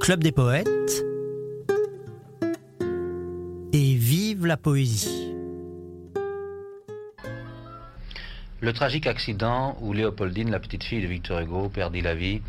Club 0.00 0.24
des 0.24 0.32
poètes 0.32 1.04
et 3.72 3.94
vive 3.94 4.46
la 4.46 4.56
poésie. 4.56 5.32
Le 8.60 8.72
tragique 8.72 9.06
accident 9.06 9.78
où 9.80 9.92
Léopoldine, 9.92 10.50
la 10.50 10.60
petite 10.60 10.84
fille 10.84 11.00
de 11.00 11.06
Victor 11.06 11.40
Hugo, 11.40 11.68
perdit 11.68 12.02
la 12.02 12.14
vie, 12.14 12.42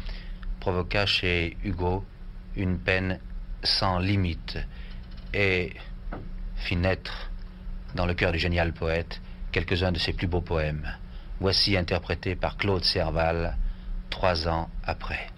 provoqua 0.60 1.06
chez 1.06 1.56
Hugo 1.64 2.04
une 2.56 2.78
peine 2.78 3.20
sans 3.64 4.00
limite 4.00 4.58
et 5.34 5.72
fit 6.56 6.76
naître 6.76 7.30
dans 7.96 8.06
le 8.06 8.14
cœur 8.14 8.32
du 8.32 8.40
génial 8.40 8.74
poète 8.74 9.22
quelques-uns 9.52 9.92
de 9.92 10.00
ses 10.00 10.14
plus 10.14 10.28
beaux 10.28 10.42
poèmes. 10.42 10.88
Voici 11.40 11.78
interprétés 11.78 12.36
par 12.36 12.58
Claude 12.58 12.84
Serval 12.84 13.56
trois 14.22 14.48
ans 14.48 14.70
après. 14.86 15.32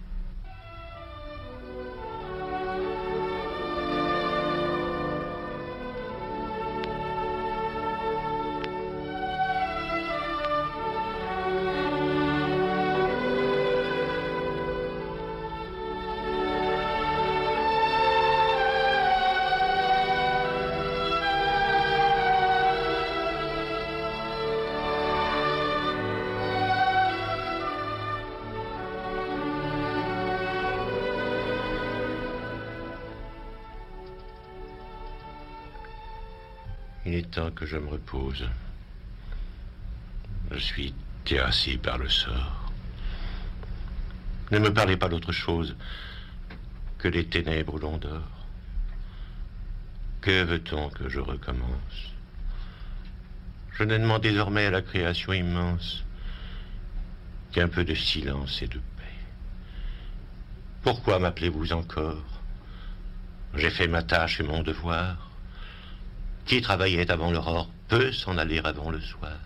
Il 37.13 37.19
est 37.19 37.29
temps 37.29 37.51
que 37.51 37.67
je 37.67 37.77
me 37.77 37.89
repose. 37.89 38.49
Je 40.49 40.57
suis 40.57 40.95
terrassé 41.25 41.77
par 41.77 41.99
le 41.99 42.09
sort. 42.09 42.71
Ne 44.49 44.57
me 44.57 44.73
parlez 44.73 44.97
pas 44.97 45.09
d'autre 45.09 45.31
chose 45.31 45.75
que 46.97 47.07
des 47.07 47.27
ténèbres 47.27 47.75
où 47.75 47.77
l'on 47.77 47.97
dort. 47.97 48.47
Que 50.21 50.43
veut-on 50.43 50.89
que 50.89 51.07
je 51.07 51.19
recommence? 51.19 52.15
Je 53.73 53.83
ne 53.83 53.99
demande 53.99 54.23
désormais 54.23 54.65
à 54.65 54.71
la 54.71 54.81
création 54.81 55.33
immense 55.33 56.03
qu'un 57.51 57.67
peu 57.67 57.85
de 57.85 57.93
silence 57.93 58.59
et 58.63 58.67
de 58.67 58.79
paix. 58.79 59.19
Pourquoi 60.81 61.19
m'appelez-vous 61.19 61.73
encore? 61.73 62.25
J'ai 63.53 63.69
fait 63.69 63.87
ma 63.87 64.01
tâche 64.01 64.39
et 64.39 64.43
mon 64.43 64.63
devoir. 64.63 65.29
Qui 66.45 66.61
travaillait 66.61 67.09
avant 67.09 67.31
l'aurore 67.31 67.69
peut 67.87 68.11
s'en 68.11 68.37
aller 68.37 68.59
avant 68.63 68.91
le 68.91 68.99
soir. 68.99 69.37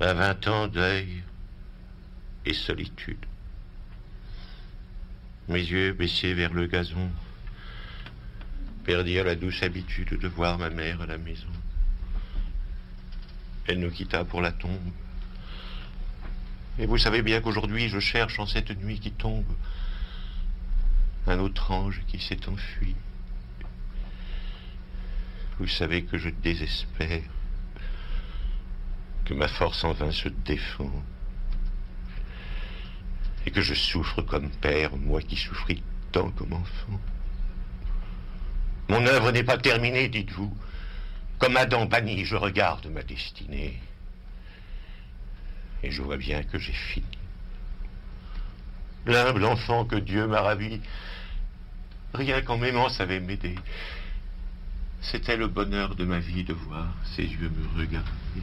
À 0.00 0.12
vingt 0.12 0.48
ans, 0.48 0.66
deuil 0.66 1.22
et 2.44 2.52
solitude. 2.52 3.24
Mes 5.48 5.60
yeux 5.60 5.92
baissés 5.92 6.34
vers 6.34 6.52
le 6.52 6.66
gazon 6.66 7.10
perdirent 8.84 9.24
la 9.24 9.34
douce 9.34 9.62
habitude 9.62 10.18
de 10.18 10.28
voir 10.28 10.58
ma 10.58 10.70
mère 10.70 11.00
à 11.00 11.06
la 11.06 11.18
maison. 11.18 11.48
Elle 13.66 13.80
nous 13.80 13.90
quitta 13.90 14.24
pour 14.24 14.42
la 14.42 14.52
tombe. 14.52 14.92
Et 16.78 16.86
vous 16.86 16.98
savez 16.98 17.22
bien 17.22 17.40
qu'aujourd'hui 17.40 17.88
je 17.88 18.00
cherche 18.00 18.38
en 18.38 18.46
cette 18.46 18.76
nuit 18.82 18.98
qui 18.98 19.12
tombe 19.12 19.46
un 21.26 21.38
autre 21.38 21.70
ange 21.70 22.02
qui 22.08 22.18
s'est 22.18 22.48
enfui. 22.48 22.96
Vous 25.58 25.68
savez 25.68 26.04
que 26.04 26.18
je 26.18 26.30
désespère, 26.30 27.22
que 29.24 29.34
ma 29.34 29.48
force 29.48 29.84
en 29.84 29.92
vain 29.92 30.10
se 30.10 30.28
défend, 30.28 30.92
et 33.46 33.50
que 33.50 33.60
je 33.60 33.74
souffre 33.74 34.22
comme 34.22 34.50
père, 34.50 34.96
moi 34.96 35.20
qui 35.20 35.36
souffris 35.36 35.82
tant 36.12 36.30
comme 36.30 36.54
enfant. 36.54 37.00
Mon 38.88 39.06
œuvre 39.06 39.30
n'est 39.30 39.44
pas 39.44 39.58
terminée, 39.58 40.08
dites-vous. 40.08 40.54
Comme 41.38 41.56
Adam 41.56 41.86
banni, 41.86 42.24
je 42.24 42.36
regarde 42.36 42.86
ma 42.86 43.02
destinée. 43.02 43.80
Et 45.82 45.90
je 45.90 46.02
vois 46.02 46.16
bien 46.16 46.42
que 46.42 46.58
j'ai 46.58 46.72
fini. 46.72 47.06
L'humble 49.06 49.44
enfant 49.44 49.84
que 49.84 49.96
Dieu 49.96 50.26
m'a 50.26 50.40
ravi, 50.40 50.80
rien 52.14 52.40
qu'en 52.40 52.56
m'aimant 52.56 52.88
savait 52.88 53.20
m'aider. 53.20 53.54
C'était 55.10 55.36
le 55.36 55.48
bonheur 55.48 55.94
de 55.96 56.04
ma 56.04 56.18
vie 56.18 56.44
de 56.44 56.54
voir 56.54 56.88
ses 57.14 57.24
yeux 57.24 57.50
me 57.50 57.78
regarder. 57.78 58.42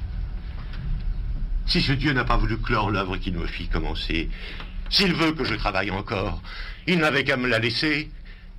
Si 1.65 1.81
ce 1.81 1.91
Dieu 1.91 2.13
n'a 2.13 2.23
pas 2.23 2.37
voulu 2.37 2.57
clore 2.57 2.91
l'œuvre 2.91 3.17
qu'il 3.17 3.33
me 3.33 3.47
fit 3.47 3.67
commencer, 3.67 4.29
s'il 4.89 5.13
veut 5.13 5.31
que 5.31 5.43
je 5.43 5.55
travaille 5.55 5.89
encore, 5.89 6.41
il 6.85 6.99
n'avait 6.99 7.23
qu'à 7.23 7.37
me 7.37 7.47
la 7.47 7.59
laisser. 7.59 8.11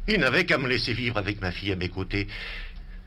Il 0.08 0.18
n'avait 0.18 0.46
qu'à 0.46 0.58
me 0.58 0.68
laisser 0.68 0.92
vivre 0.92 1.16
avec 1.16 1.40
ma 1.40 1.52
fille 1.52 1.70
à 1.70 1.76
mes 1.76 1.88
côtés, 1.88 2.26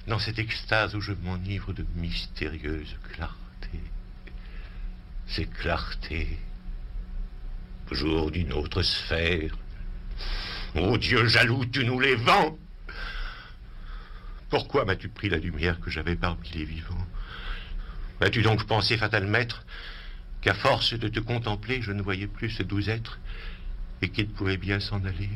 dans 0.07 0.19
cette 0.19 0.39
extase 0.39 0.95
où 0.95 1.01
je 1.01 1.11
m'enivre 1.11 1.73
de 1.73 1.85
mystérieuse 1.95 2.95
clarté. 3.11 3.79
Ces 5.27 5.45
clartés, 5.45 6.37
jour 7.91 8.31
d'une 8.31 8.53
autre 8.53 8.81
sphère. 8.81 9.57
Ô 10.75 10.97
Dieu 10.97 11.27
jaloux, 11.27 11.65
tu 11.65 11.83
nous 11.83 11.99
les 11.99 12.15
vends 12.15 12.57
pourquoi 14.49 14.85
m'as-tu 14.85 15.09
pris 15.09 15.29
la 15.29 15.37
lumière 15.37 15.79
que 15.79 15.89
j'avais 15.89 16.15
parmi 16.15 16.49
les 16.51 16.65
vivants 16.65 17.07
As-tu 18.21 18.41
donc 18.41 18.65
pensé, 18.65 18.97
fatal 18.97 19.25
maître, 19.25 19.65
qu'à 20.41 20.53
force 20.53 20.93
de 20.93 21.07
te 21.07 21.19
contempler, 21.19 21.81
je 21.81 21.91
ne 21.91 22.01
voyais 22.01 22.27
plus 22.27 22.49
ce 22.49 22.63
doux 22.63 22.89
être 22.89 23.19
et 24.01 24.09
qu'il 24.09 24.29
pourrait 24.29 24.57
bien 24.57 24.79
s'en 24.79 25.03
aller 25.03 25.29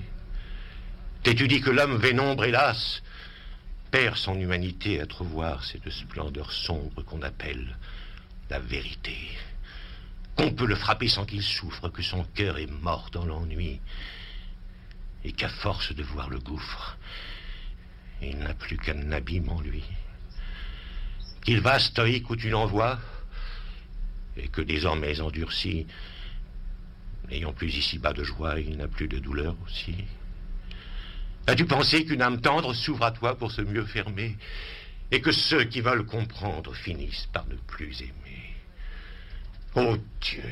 T'es-tu 1.23 1.47
dit 1.47 1.59
que 1.59 1.69
l'homme 1.69 1.97
vénombre, 1.97 2.45
hélas, 2.45 3.01
perd 3.91 4.15
son 4.15 4.39
humanité 4.39 5.01
à 5.01 5.05
voir 5.19 5.65
cette 5.65 5.89
splendeur 5.89 6.51
sombre 6.51 7.03
qu'on 7.03 7.21
appelle 7.21 7.77
la 8.49 8.59
vérité 8.59 9.17
Qu'on 10.35 10.51
peut 10.51 10.67
le 10.67 10.75
frapper 10.75 11.09
sans 11.09 11.25
qu'il 11.25 11.43
souffre, 11.43 11.89
que 11.89 12.01
son 12.01 12.23
cœur 12.23 12.57
est 12.57 12.71
mort 12.71 13.09
dans 13.11 13.25
l'ennui, 13.25 13.81
et 15.25 15.33
qu'à 15.33 15.49
force 15.49 15.93
de 15.93 16.03
voir 16.03 16.29
le 16.29 16.39
gouffre, 16.39 16.97
il 18.21 18.37
n'a 18.39 18.53
plus 18.53 18.77
qu'un 18.77 19.11
abîme 19.11 19.49
en 19.49 19.61
lui. 19.61 19.83
Qu'il 21.43 21.61
va 21.61 21.79
stoïque 21.79 22.29
où 22.29 22.35
tu 22.35 22.49
l'envoies, 22.49 22.99
et 24.37 24.47
que 24.47 24.61
désormais 24.61 25.19
endurci, 25.21 25.87
n'ayant 27.29 27.53
plus 27.53 27.75
ici-bas 27.75 28.13
de 28.13 28.23
joie, 28.23 28.59
il 28.59 28.77
n'a 28.77 28.87
plus 28.87 29.07
de 29.07 29.19
douleur 29.19 29.55
aussi. 29.65 29.95
As-tu 31.47 31.65
pensé 31.65 32.05
qu'une 32.05 32.21
âme 32.21 32.41
tendre 32.41 32.73
s'ouvre 32.73 33.05
à 33.05 33.11
toi 33.11 33.37
pour 33.37 33.51
se 33.51 33.61
mieux 33.61 33.85
fermer, 33.85 34.37
et 35.11 35.21
que 35.21 35.31
ceux 35.31 35.63
qui 35.63 35.81
veulent 35.81 36.05
comprendre 36.05 36.75
finissent 36.75 37.27
par 37.33 37.47
ne 37.47 37.55
plus 37.55 38.01
aimer? 38.01 38.55
Oh 39.75 39.97
Dieu 40.21 40.43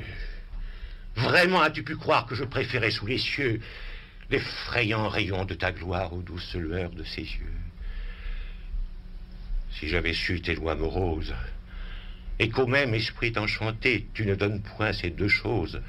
Vraiment 1.16 1.62
as-tu 1.62 1.84
pu 1.84 1.96
croire 1.96 2.28
que 2.28 2.36
je 2.36 2.44
préférais 2.44 2.92
sous 2.92 3.08
les 3.08 3.18
cieux 3.18 3.60
l'effrayant 4.30 5.08
rayon 5.08 5.46
de 5.46 5.54
ta 5.54 5.72
gloire 5.72 6.14
aux 6.14 6.22
douces 6.22 6.56
lueurs 6.56 6.92
de 6.92 7.04
ses 7.04 7.22
yeux. 7.22 7.62
Si 9.72 9.88
j'avais 9.88 10.14
su 10.14 10.42
tes 10.42 10.56
lois 10.56 10.76
moroses, 10.76 11.36
et 12.40 12.50
qu'au 12.50 12.68
même 12.68 12.94
esprit 12.94 13.34
enchanté, 13.38 14.08
tu 14.14 14.26
ne 14.26 14.36
donnes 14.36 14.62
point 14.62 14.94
ces 14.94 15.10
deux 15.10 15.28
choses, 15.28 15.82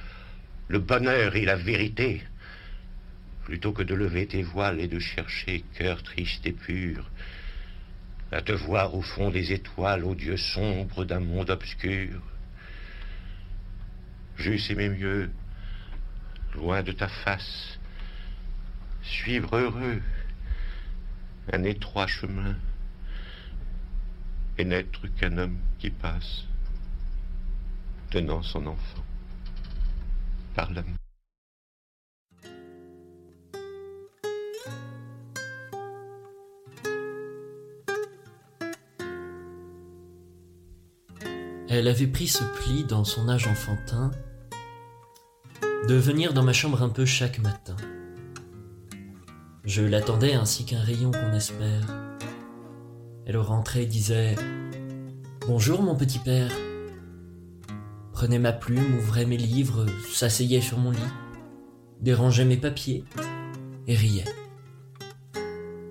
le 0.68 0.78
bonheur 0.78 1.36
et 1.36 1.44
la 1.44 1.56
vérité, 1.56 2.22
plutôt 3.44 3.72
que 3.72 3.82
de 3.82 3.94
lever 3.94 4.26
tes 4.26 4.42
voiles 4.42 4.80
et 4.80 4.88
de 4.88 4.98
chercher, 4.98 5.64
cœur 5.74 6.02
triste 6.02 6.46
et 6.46 6.52
pur, 6.52 7.10
à 8.30 8.42
te 8.42 8.52
voir 8.52 8.94
au 8.94 9.00
fond 9.00 9.30
des 9.30 9.52
étoiles, 9.52 10.04
ô 10.04 10.14
Dieu 10.14 10.36
sombre 10.36 11.04
d'un 11.04 11.20
monde 11.20 11.48
obscur. 11.48 12.20
J'eusse 14.36 14.70
aimé 14.70 14.90
mieux, 14.90 15.30
loin 16.54 16.82
de 16.82 16.92
ta 16.92 17.08
face, 17.08 17.78
suivre 19.08 19.56
heureux 19.56 20.02
un 21.52 21.64
étroit 21.64 22.06
chemin 22.06 22.54
et 24.58 24.64
n'être 24.64 25.06
qu'un 25.16 25.38
homme 25.38 25.58
qui 25.78 25.90
passe, 25.90 26.44
tenant 28.10 28.42
son 28.42 28.66
enfant 28.66 29.04
par 30.54 30.70
la 30.72 30.82
main. 30.82 30.94
Elle 41.70 41.86
avait 41.86 42.06
pris 42.06 42.28
ce 42.28 42.44
pli 42.44 42.84
dans 42.84 43.04
son 43.04 43.28
âge 43.28 43.46
enfantin 43.46 44.10
de 45.86 45.94
venir 45.94 46.34
dans 46.34 46.42
ma 46.42 46.52
chambre 46.52 46.82
un 46.82 46.88
peu 46.88 47.06
chaque 47.06 47.38
matin. 47.38 47.76
Je 49.68 49.82
l'attendais 49.82 50.32
ainsi 50.32 50.64
qu'un 50.64 50.80
rayon 50.80 51.10
qu'on 51.10 51.34
espère. 51.34 51.82
Elle 53.26 53.36
rentrait 53.36 53.82
et 53.82 53.86
disait 53.86 54.34
Bonjour 55.46 55.82
mon 55.82 55.94
petit 55.94 56.18
père. 56.18 56.50
Prenait 58.14 58.38
ma 58.38 58.52
plume, 58.52 58.96
ouvrait 58.96 59.26
mes 59.26 59.36
livres, 59.36 59.84
s'asseyait 60.10 60.62
sur 60.62 60.78
mon 60.78 60.92
lit, 60.92 61.12
dérangeait 62.00 62.46
mes 62.46 62.56
papiers 62.56 63.04
et 63.86 63.94
riait. 63.94 64.24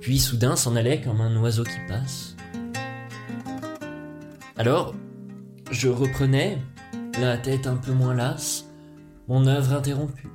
Puis 0.01 0.17
soudain 0.17 0.55
s'en 0.55 0.75
allait 0.75 0.99
comme 0.99 1.21
un 1.21 1.39
oiseau 1.39 1.63
qui 1.63 1.77
passe. 1.87 2.35
Alors, 4.55 4.95
je 5.69 5.87
reprenais, 5.87 6.57
la 7.21 7.37
tête 7.37 7.67
un 7.67 7.77
peu 7.77 7.91
moins 7.91 8.15
lasse, 8.15 8.65
mon 9.27 9.45
œuvre 9.45 9.73
interrompue. 9.73 10.31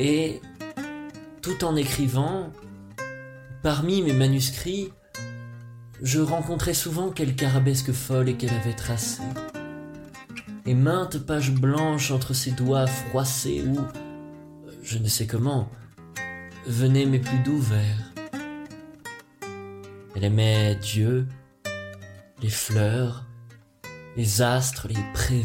Et, 0.00 0.40
tout 1.44 1.62
en 1.62 1.76
écrivant, 1.76 2.50
parmi 3.62 4.00
mes 4.00 4.14
manuscrits, 4.14 4.90
je 6.00 6.18
rencontrais 6.18 6.72
souvent 6.72 7.10
quelque 7.10 7.44
arabesque 7.44 7.92
folle 7.92 8.30
et 8.30 8.36
qu'elle 8.38 8.54
avait 8.54 8.72
tracée. 8.72 9.20
Et 10.64 10.72
maintes 10.72 11.18
pages 11.18 11.52
blanches 11.52 12.12
entre 12.12 12.32
ses 12.32 12.52
doigts 12.52 12.86
froissés 12.86 13.62
où, 13.62 13.78
je 14.82 14.96
ne 14.96 15.06
sais 15.06 15.26
comment, 15.26 15.68
venaient 16.66 17.04
mes 17.04 17.18
plus 17.18 17.38
doux 17.40 17.60
vers. 17.60 18.12
Elle 20.16 20.24
aimait 20.24 20.76
Dieu, 20.76 21.28
les 22.40 22.48
fleurs, 22.48 23.26
les 24.16 24.40
astres, 24.40 24.88
les 24.88 25.04
prés. 25.12 25.42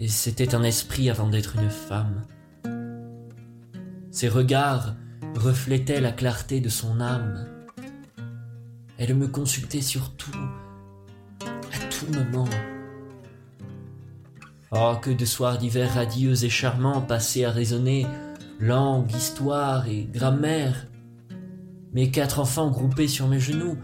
Et 0.00 0.08
c'était 0.08 0.54
un 0.54 0.62
esprit 0.62 1.10
avant 1.10 1.28
d'être 1.28 1.56
une 1.56 1.68
femme. 1.68 2.22
Ses 4.18 4.28
regards 4.28 4.96
reflétaient 5.36 6.00
la 6.00 6.10
clarté 6.10 6.60
de 6.60 6.68
son 6.68 7.00
âme. 7.00 7.46
Elle 8.98 9.14
me 9.14 9.28
consultait 9.28 9.80
sur 9.80 10.16
tout, 10.16 10.36
à 11.40 11.78
tout 11.88 12.12
moment. 12.12 12.48
Oh, 14.72 14.94
que 15.00 15.10
de 15.10 15.24
soirs 15.24 15.58
d'hiver 15.58 15.94
radieux 15.94 16.44
et 16.44 16.48
charmants 16.48 17.00
passés 17.00 17.44
à 17.44 17.52
raisonner 17.52 18.08
langue, 18.58 19.12
histoire 19.12 19.86
et 19.86 20.08
grammaire. 20.12 20.88
Mes 21.92 22.10
quatre 22.10 22.40
enfants 22.40 22.72
groupés 22.72 23.06
sur 23.06 23.28
mes 23.28 23.38
genoux, 23.38 23.78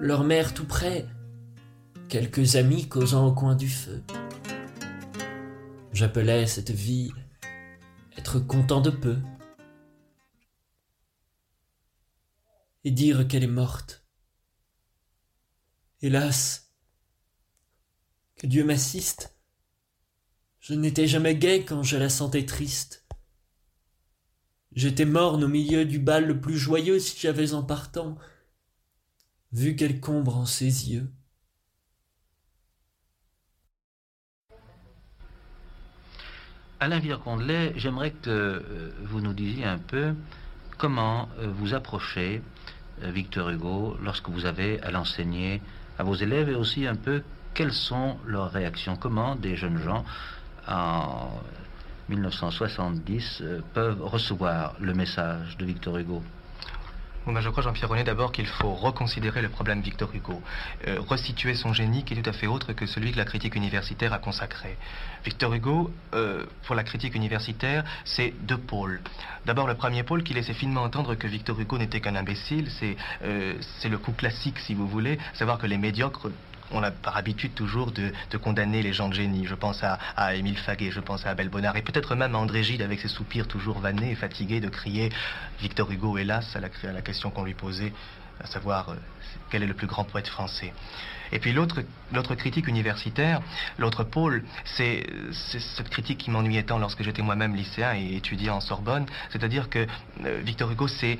leur 0.00 0.24
mère 0.24 0.54
tout 0.54 0.66
près, 0.66 1.06
quelques 2.08 2.56
amis 2.56 2.88
causant 2.88 3.28
au 3.28 3.32
coin 3.32 3.54
du 3.54 3.68
feu. 3.68 4.02
J'appelais 5.92 6.48
cette 6.48 6.72
vie 6.72 7.12
être 8.16 8.40
content 8.40 8.80
de 8.80 8.90
peu. 8.90 9.18
Et 12.84 12.90
dire 12.90 13.28
qu'elle 13.28 13.44
est 13.44 13.46
morte. 13.46 14.04
Hélas, 16.02 16.72
que 18.36 18.46
Dieu 18.46 18.64
m'assiste, 18.64 19.36
je 20.60 20.74
n'étais 20.74 21.06
jamais 21.06 21.36
gai 21.36 21.64
quand 21.64 21.82
je 21.82 21.98
la 21.98 22.08
sentais 22.08 22.46
triste. 22.46 23.06
J'étais 24.72 25.04
morne 25.04 25.44
au 25.44 25.48
milieu 25.48 25.84
du 25.84 25.98
bal 25.98 26.26
le 26.26 26.40
plus 26.40 26.56
joyeux 26.56 26.98
si 27.00 27.18
j'avais 27.18 27.52
en 27.54 27.62
partant 27.62 28.16
vu 29.52 29.76
qu'elle 29.76 30.00
combre 30.00 30.36
en 30.36 30.46
ses 30.46 30.90
yeux. 30.90 31.12
Alain 36.82 36.98
Villers-Condelet, 36.98 37.74
j'aimerais 37.76 38.10
que 38.10 38.30
euh, 38.30 38.90
vous 39.02 39.20
nous 39.20 39.34
disiez 39.34 39.66
un 39.66 39.76
peu 39.76 40.14
comment 40.78 41.28
euh, 41.38 41.46
vous 41.52 41.74
approchez 41.74 42.40
euh, 43.02 43.10
Victor 43.10 43.50
Hugo 43.50 43.98
lorsque 44.02 44.30
vous 44.30 44.46
avez 44.46 44.80
à 44.80 44.90
l'enseigner 44.90 45.60
à 45.98 46.04
vos 46.04 46.14
élèves 46.14 46.48
et 46.48 46.54
aussi 46.54 46.86
un 46.86 46.94
peu 46.94 47.22
quelles 47.52 47.74
sont 47.74 48.16
leurs 48.24 48.50
réactions, 48.50 48.96
comment 48.96 49.34
des 49.36 49.56
jeunes 49.56 49.76
gens 49.76 50.06
en 50.66 51.28
1970 52.08 53.42
euh, 53.42 53.60
peuvent 53.74 54.02
recevoir 54.02 54.74
le 54.80 54.94
message 54.94 55.58
de 55.58 55.66
Victor 55.66 55.98
Hugo. 55.98 56.22
Ben, 57.26 57.38
je 57.42 57.50
crois, 57.50 57.62
Jean-Pierre 57.62 57.90
René, 57.90 58.02
d'abord 58.02 58.32
qu'il 58.32 58.46
faut 58.46 58.72
reconsidérer 58.72 59.42
le 59.42 59.50
problème 59.50 59.82
Victor 59.82 60.08
Hugo, 60.14 60.42
euh, 60.88 60.98
resituer 61.00 61.54
son 61.54 61.74
génie 61.74 62.02
qui 62.02 62.14
est 62.14 62.22
tout 62.22 62.28
à 62.28 62.32
fait 62.32 62.46
autre 62.46 62.72
que 62.72 62.86
celui 62.86 63.12
que 63.12 63.18
la 63.18 63.26
critique 63.26 63.54
universitaire 63.54 64.14
a 64.14 64.18
consacré. 64.18 64.78
Victor 65.24 65.52
Hugo, 65.52 65.92
euh, 66.14 66.46
pour 66.64 66.74
la 66.74 66.82
critique 66.82 67.14
universitaire, 67.14 67.84
c'est 68.06 68.32
deux 68.40 68.56
pôles. 68.56 69.02
D'abord, 69.44 69.66
le 69.66 69.74
premier 69.74 70.02
pôle 70.02 70.22
qui 70.22 70.32
laissait 70.32 70.54
finement 70.54 70.82
entendre 70.82 71.14
que 71.14 71.26
Victor 71.26 71.60
Hugo 71.60 71.76
n'était 71.76 72.00
qu'un 72.00 72.16
imbécile, 72.16 72.70
c'est 72.70 73.88
le 73.88 73.98
coup 73.98 74.12
classique, 74.12 74.58
si 74.58 74.74
vous 74.74 74.88
voulez, 74.88 75.18
savoir 75.34 75.58
que 75.58 75.66
les 75.66 75.78
médiocres 75.78 76.30
on 76.70 76.82
a 76.82 76.90
par 76.90 77.16
habitude 77.16 77.54
toujours 77.54 77.92
de, 77.92 78.12
condamner 78.42 78.82
les 78.82 78.92
gens 78.92 79.08
de 79.08 79.14
génie. 79.14 79.46
Je 79.46 79.54
pense 79.54 79.82
à, 79.82 80.34
Émile 80.34 80.58
Faguet, 80.58 80.90
je 80.90 81.00
pense 81.00 81.26
à 81.26 81.30
Abel 81.30 81.48
Bonnard, 81.48 81.76
et 81.76 81.82
peut-être 81.82 82.14
même 82.14 82.34
à 82.34 82.38
André 82.38 82.62
Gide 82.62 82.82
avec 82.82 83.00
ses 83.00 83.08
soupirs 83.08 83.46
toujours 83.46 83.78
vannés 83.78 84.12
et 84.12 84.14
fatigués 84.14 84.60
de 84.60 84.68
crier 84.68 85.10
Victor 85.60 85.90
Hugo, 85.90 86.18
hélas, 86.18 86.56
à 86.56 86.60
la 86.92 87.02
question 87.02 87.30
qu'on 87.30 87.44
lui 87.44 87.54
posait, 87.54 87.92
à 88.42 88.46
savoir 88.46 88.90
euh, 88.90 88.94
quel 89.50 89.62
est 89.62 89.66
le 89.66 89.74
plus 89.74 89.86
grand 89.86 90.04
poète 90.04 90.28
français. 90.28 90.72
Et 91.32 91.38
puis 91.38 91.52
l'autre, 91.52 91.84
critique 92.34 92.66
universitaire, 92.66 93.40
l'autre 93.78 94.02
pôle, 94.02 94.42
c'est, 94.64 95.06
cette 95.32 95.88
critique 95.88 96.18
qui 96.18 96.30
m'ennuyait 96.30 96.64
tant 96.64 96.78
lorsque 96.78 97.02
j'étais 97.02 97.22
moi-même 97.22 97.54
lycéen 97.54 97.94
et 97.94 98.16
étudiant 98.16 98.56
en 98.56 98.60
Sorbonne, 98.60 99.06
c'est-à-dire 99.30 99.70
que 99.70 99.86
euh, 100.24 100.40
Victor 100.42 100.70
Hugo, 100.72 100.88
c'est 100.88 101.18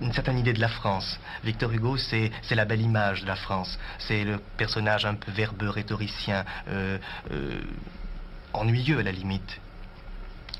une 0.00 0.12
certaine 0.12 0.38
idée 0.38 0.52
de 0.52 0.60
la 0.60 0.68
France. 0.68 1.18
Victor 1.44 1.70
Hugo, 1.70 1.96
c'est, 1.96 2.30
la 2.50 2.64
belle 2.64 2.80
image 2.80 3.22
de 3.22 3.26
la 3.26 3.36
France. 3.36 3.78
C'est 3.98 4.24
le 4.24 4.38
personnage 4.56 5.04
un 5.04 5.14
peu 5.14 5.30
verbeux, 5.30 5.68
rhétoricien, 5.68 6.44
euh, 6.68 6.98
ennuyeux 8.52 8.98
à 8.98 9.02
la 9.02 9.12
limite. 9.12 9.60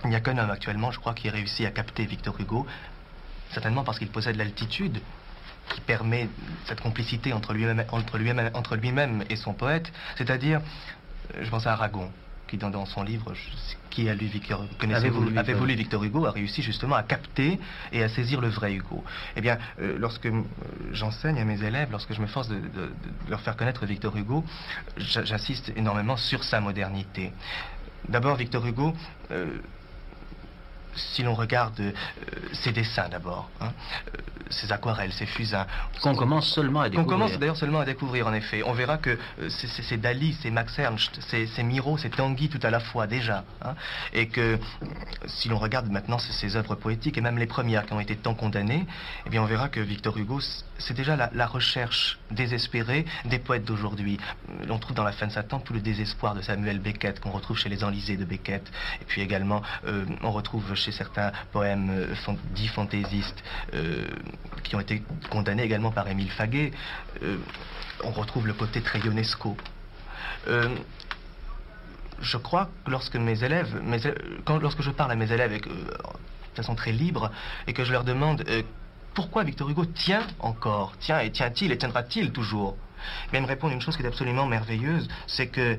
Il 0.04 0.10
n'y 0.10 0.16
a 0.16 0.20
qu'un 0.20 0.38
homme 0.38 0.50
actuellement, 0.50 0.92
je 0.92 1.00
crois, 1.00 1.14
qui 1.14 1.26
ait 1.26 1.31
réussi 1.31 1.66
à 1.66 1.70
capter 1.70 2.04
Victor 2.04 2.38
Hugo, 2.38 2.66
certainement 3.50 3.82
parce 3.82 3.99
qu'il 3.99 4.08
possède 4.08 4.37
l'altitude 4.37 5.00
qui 5.70 5.80
permet 5.80 6.28
cette 6.66 6.80
complicité 6.80 7.32
entre 7.32 7.52
lui-même 7.52 7.84
entre 7.90 8.18
lui 8.18 8.30
entre 8.54 8.76
lui-même 8.76 9.24
et 9.30 9.36
son 9.36 9.52
poète, 9.52 9.92
c'est-à-dire, 10.16 10.61
euh, 11.35 11.44
je 11.44 11.50
pense 11.50 11.66
à 11.66 11.73
Aragon, 11.73 12.11
qui 12.49 12.56
dans, 12.56 12.87
son 12.87 13.02
livre, 13.02 13.32
qui 13.90 14.08
a 14.08 14.14
lu 14.14 14.26
Victor, 14.26 14.64
connaissez-vous, 14.78 15.37
avait 15.37 15.54
voulu 15.54 15.75
Victor 15.75 16.02
Hugo, 16.04 16.26
a 16.26 16.30
réussi 16.30 16.62
justement 16.62 16.94
à 16.94 17.02
capter 17.02 17.58
et 17.92 18.02
à 18.02 18.08
saisir 18.08 18.40
le 18.40 18.49
vrai 18.49 18.75
Hugo. 18.75 19.02
Eh 19.37 19.40
bien, 19.40 19.58
euh, 19.80 19.96
lorsque 19.99 20.26
euh, 20.26 20.42
j'enseigne 20.92 21.38
à 21.38 21.44
mes 21.44 21.62
élèves, 21.62 21.88
lorsque 21.90 22.12
je 22.12 22.20
me 22.20 22.26
force 22.26 22.49
de, 22.49 22.61
leur 23.28 23.40
faire 23.40 23.56
connaître 23.56 23.85
Victor 23.87 24.16
Hugo, 24.16 24.44
j'insiste 24.96 25.73
énormément 25.76 26.16
sur 26.16 26.44
sa 26.44 26.61
modernité. 26.61 27.32
D'abord, 28.08 28.37
Victor 28.37 28.64
Hugo, 28.64 28.94
si 30.96 31.22
l'on 31.22 31.34
regarde 31.34 31.78
euh, 31.80 31.92
ses 32.52 32.72
dessins 32.72 33.08
d'abord, 33.08 33.50
hein, 33.60 33.72
euh, 34.14 34.18
ses 34.50 34.72
aquarelles, 34.72 35.12
ses 35.12 35.26
fusains. 35.26 35.66
Qu'on 36.02 36.14
commence 36.14 36.48
seulement 36.48 36.80
à 36.80 36.88
découvrir. 36.88 37.06
Qu'on 37.06 37.12
commence 37.12 37.38
d'ailleurs 37.38 37.56
seulement 37.56 37.80
à 37.80 37.84
découvrir, 37.84 38.26
en 38.26 38.32
effet. 38.32 38.62
On 38.64 38.72
verra 38.72 38.98
que 38.98 39.18
euh, 39.40 39.48
c'est 39.48 39.96
Dali, 39.96 40.36
c'est 40.40 40.50
Max 40.50 40.78
Ernst, 40.78 41.18
c'est 41.20 41.62
Miro, 41.62 41.98
c'est 41.98 42.10
Tanguy 42.10 42.48
tout 42.48 42.60
à 42.62 42.70
la 42.70 42.80
fois 42.80 43.06
déjà. 43.06 43.44
Hein, 43.62 43.74
et 44.12 44.28
que 44.28 44.58
si 45.26 45.48
l'on 45.48 45.58
regarde 45.58 45.90
maintenant 45.90 46.18
ses 46.18 46.56
œuvres 46.56 46.74
poétiques, 46.74 47.18
et 47.18 47.20
même 47.20 47.38
les 47.38 47.46
premières 47.46 47.86
qui 47.86 47.92
ont 47.92 48.00
été 48.00 48.16
tant 48.16 48.34
condamnées, 48.34 48.86
eh 49.26 49.30
bien 49.30 49.42
on 49.42 49.46
verra 49.46 49.68
que 49.68 49.80
Victor 49.80 50.16
Hugo, 50.16 50.40
c'est 50.78 50.94
déjà 50.94 51.16
la, 51.16 51.46
recherche 51.46 52.18
désespérée 52.30 53.06
des 53.24 53.38
poètes 53.38 53.64
d'aujourd'hui. 53.64 54.18
On 54.68 54.78
trouve 54.78 54.96
dans 54.96 55.04
La 55.04 55.12
fin 55.12 55.26
de 55.26 55.32
Satan 55.32 55.60
tout 55.60 55.72
le 55.72 55.80
désespoir 55.80 56.34
de 56.34 56.42
Samuel 56.42 56.80
Beckett 56.80 57.20
qu'on 57.20 57.30
retrouve 57.30 57.56
chez 57.56 57.68
les 57.68 57.84
Enlisés 57.84 58.16
de 58.16 58.24
Beckett. 58.24 58.68
Et 59.00 59.04
puis 59.04 59.22
également, 59.22 59.62
on 60.22 60.32
retrouve 60.32 60.74
chez 60.74 60.86
certains 60.93 61.33
poèmes 61.52 61.90
euh, 61.90 62.35
dits 62.55 62.69
fantaisistes 62.69 63.43
euh, 63.75 64.07
qui 64.62 64.76
ont 64.76 64.81
été 64.81 65.02
condamnés 65.31 65.62
également 65.62 65.90
par 65.90 66.09
Émile 66.09 66.31
Faguet. 66.31 66.73
Euh, 67.23 67.38
on 68.05 68.11
retrouve 68.11 68.47
le 68.47 68.52
côté 68.52 68.81
très 68.83 68.99
ionesco. 69.00 69.57
je 72.21 72.37
crois 72.37 72.71
que 72.85 72.90
lorsque 72.90 73.16
mes 73.16 73.43
élèves, 73.43 73.81
quand, 74.45 74.59
lorsque 74.59 74.83
je 74.83 74.90
parle 74.90 75.12
à 75.12 75.16
mes 75.16 75.33
élèves 75.33 75.61
de 75.61 75.71
façon 76.55 76.75
très 76.75 76.93
libre 76.93 77.31
et 77.66 77.73
que 77.73 77.85
je 77.85 77.93
leur 77.93 78.05
demande 78.05 78.45
pourquoi 79.14 79.45
Victor 79.45 79.69
Hugo 79.71 79.87
tient 79.87 80.26
encore, 80.40 80.97
tient 80.99 81.21
et 81.21 81.31
tient-il 81.31 81.73
et 81.73 81.78
tiendra-t-il 81.78 82.33
toujours? 82.33 82.76
Ils 83.33 83.40
me 83.40 83.47
répondent 83.47 83.73
une 83.73 83.81
chose 83.81 83.97
qui 83.97 84.02
est 84.02 84.07
absolument 84.07 84.47
merveilleuse, 84.47 85.09
c'est 85.26 85.49
que 85.49 85.78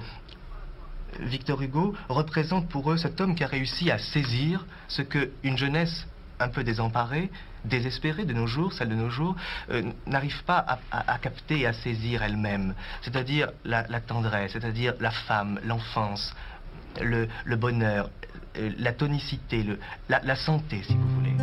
Victor 1.20 1.62
Hugo 1.62 1.94
représente 2.10 2.68
pour 2.70 2.92
eux 2.92 2.98
cet 2.98 3.22
homme 3.22 3.36
qui 3.36 3.44
a 3.44 3.48
réussi 3.48 3.92
à 3.92 3.98
saisir 3.98 4.66
ce 4.88 5.02
qu'une 5.02 5.58
jeunesse 5.58 6.08
un 6.40 6.50
peu 6.50 6.64
désemparée, 6.64 7.30
désespérée 7.66 8.26
de 8.26 8.34
nos 8.34 8.48
jours, 8.48 8.74
celle 8.74 8.90
de 8.90 8.96
nos 8.96 9.10
jours, 9.10 9.36
euh, 9.72 9.84
n'arrive 10.06 10.44
pas 10.44 10.80
à, 10.92 11.18
capter 11.18 11.62
et 11.62 11.68
à 11.68 11.74
saisir 11.74 12.24
elle-même. 12.24 12.74
C'est-à-dire 13.02 13.50
la, 13.66 13.84
tendresse, 14.02 14.52
c'est-à-dire 14.54 14.94
la 15.00 15.12
femme, 15.12 15.60
l'enfance, 15.66 16.36
le, 17.02 17.28
bonheur, 17.56 18.10
euh, 18.58 18.72
la 18.78 18.94
tonicité, 18.94 19.64
le, 19.64 19.80
la, 20.10 20.36
santé, 20.36 20.82
si 20.84 20.94
vous 20.94 21.08
voulez. 21.10 21.34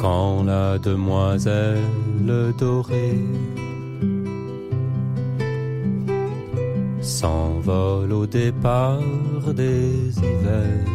Quand 0.00 0.44
la 0.44 0.78
demoiselle 0.78 1.82
dorée 2.58 3.24
s'envole 7.00 8.12
au 8.12 8.26
départ 8.26 9.00
des 9.54 10.10
hivers. 10.16 10.86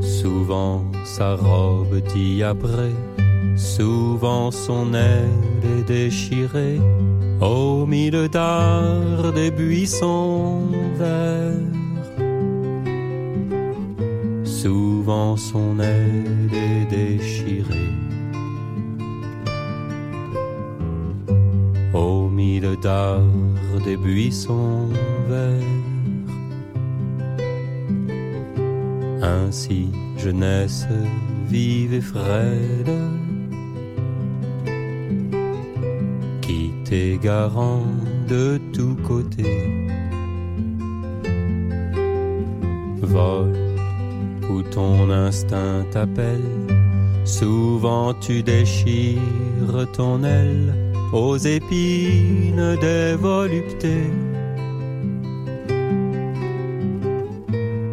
Souvent 0.00 0.84
sa 1.04 1.36
robe 1.36 1.96
diabrée, 2.14 2.96
souvent 3.56 4.50
son 4.50 4.94
aile 4.94 5.62
est 5.78 5.84
déchirée 5.84 6.80
au 7.40 7.86
milieu 7.86 8.28
d'art 8.28 9.32
des 9.32 9.50
buissons 9.50 10.62
verts. 10.96 11.72
Souvent 14.44 15.36
son 15.36 15.80
aile 15.80 16.50
est 16.52 16.86
déchirée. 16.88 17.81
Milieu 22.62 22.76
d'art 22.76 23.22
des 23.84 23.96
buissons 23.96 24.88
verts. 25.28 25.82
Ainsi 29.20 29.88
jeunesse 30.16 30.86
vive 31.48 31.92
et 31.92 32.00
frêle, 32.00 33.00
qui 36.40 36.70
t'est 36.84 37.18
garant 37.20 37.82
de 38.28 38.60
tous 38.72 38.94
côtés. 39.08 39.88
Vol 43.00 43.56
où 44.48 44.62
ton 44.62 45.10
instinct 45.10 45.84
t'appelle, 45.90 46.68
souvent 47.24 48.14
tu 48.14 48.44
déchires 48.44 49.18
ton 49.96 50.22
aile 50.22 50.81
aux 51.12 51.36
épines 51.36 52.76
des 52.80 53.14
voluptés 53.14 54.10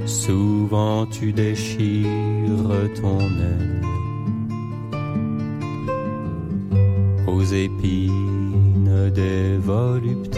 souvent 0.06 1.06
tu 1.08 1.34
déchires 1.34 2.08
ton 3.02 3.20
aile 3.20 3.84
aux 7.28 7.44
épines 7.44 9.10
des 9.14 9.58
voluptés. 9.58 10.29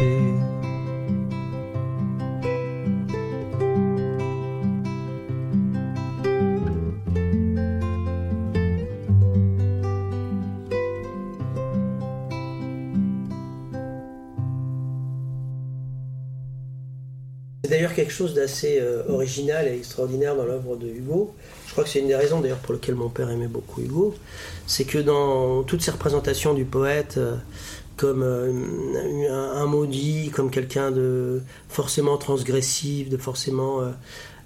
Quelque 17.94 18.12
chose 18.12 18.34
d'assez 18.34 18.80
euh, 18.82 19.04
original 19.10 19.68
et 19.68 19.76
extraordinaire 19.76 20.36
dans 20.36 20.46
l'œuvre 20.46 20.76
de 20.76 20.88
Hugo. 20.88 21.34
Je 21.68 21.72
crois 21.72 21.84
que 21.84 21.90
c'est 21.90 22.00
une 22.00 22.08
des 22.08 22.16
raisons 22.16 22.42
d'ailleurs 22.42 22.58
pour 22.58 22.74
lesquelles 22.74 22.96
mon 22.96 23.10
père 23.10 23.30
aimait 23.30 23.48
beaucoup 23.48 23.82
Hugo. 23.82 24.14
C'est 24.68 24.84
que 24.84 24.98
dans 24.98 25.64
toutes 25.64 25.82
ces 25.82 25.92
représentations 25.92 26.54
du 26.54 26.66
poète, 26.66 27.16
euh, 27.18 27.36
comme 27.98 28.24
euh, 28.24 28.52
un, 29.30 29.66
maudit, 29.66 30.32
comme 30.34 30.52
quelqu'un 30.52 30.92
de 30.92 31.42
forcément 31.70 32.18
transgressif, 32.18 33.10
de 33.10 33.18
forcément 33.18 33.82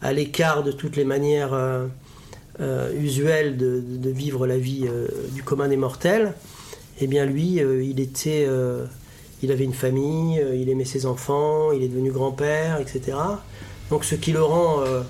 à 0.02 0.14
l'écart 0.14 0.62
de 0.64 0.74
toutes 0.74 0.98
les 0.98 1.06
manières 1.06 1.58
usuelles 3.00 3.56
de, 3.56 3.82
de, 3.82 4.10
vivre 4.10 4.46
la 4.46 4.58
vie 4.58 4.90
du 5.32 5.42
commun 5.42 5.70
des 5.70 5.78
mortels, 5.78 6.34
eh 7.00 7.08
bien 7.08 7.26
lui, 7.26 7.62
il 7.62 8.02
était 8.02 8.46
il 9.44 9.52
avait 9.52 9.64
une 9.64 9.74
famille, 9.74 10.40
euh, 10.40 10.56
il 10.56 10.70
aimait 10.70 10.86
ses 10.86 11.06
enfants, 11.06 11.72
il 11.72 11.84
est 11.84 11.88
devenu 11.88 12.12
grand-père, 12.12 12.80
etc. 12.80 13.18
Donc 13.90 14.06
ce 14.06 14.16
qui 14.16 14.32
le 14.32 14.44
rend 14.44 14.82
euh, 14.82 15.02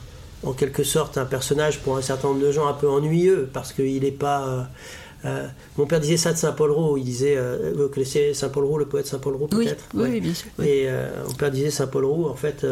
en 0.43 0.53
quelque 0.53 0.83
sorte 0.83 1.17
un 1.17 1.25
personnage 1.25 1.79
pour 1.79 1.97
un 1.97 2.01
certain 2.01 2.29
nombre 2.29 2.41
de 2.41 2.51
gens 2.51 2.67
un 2.67 2.73
peu 2.73 2.89
ennuyeux, 2.89 3.49
parce 3.51 3.73
qu'il 3.73 4.01
n'est 4.01 4.11
pas... 4.11 4.67
Euh, 5.25 5.47
mon 5.77 5.87
père 5.87 5.99
disait 5.99 6.17
ça 6.17 6.33
de 6.33 6.37
Saint-Paul-Roux, 6.37 6.97
il 6.97 7.03
disait, 7.03 7.35
vous 7.75 7.87
connaissez 7.87 8.35
Saint-Paul-Roux, 8.35 8.77
le 8.77 8.85
poète 8.85 9.07
Saint-Paul-Roux 9.07 9.47
peut-être 9.47 9.83
oui, 9.95 10.21
bien 10.21 10.33
sûr. 10.35 10.49
Et 10.63 10.87
mon 11.27 11.33
père 11.33 11.49
disait 11.49 11.71
Saint-Paul-Roux, 11.71 12.27
en 12.27 12.35
fait, 12.35 12.63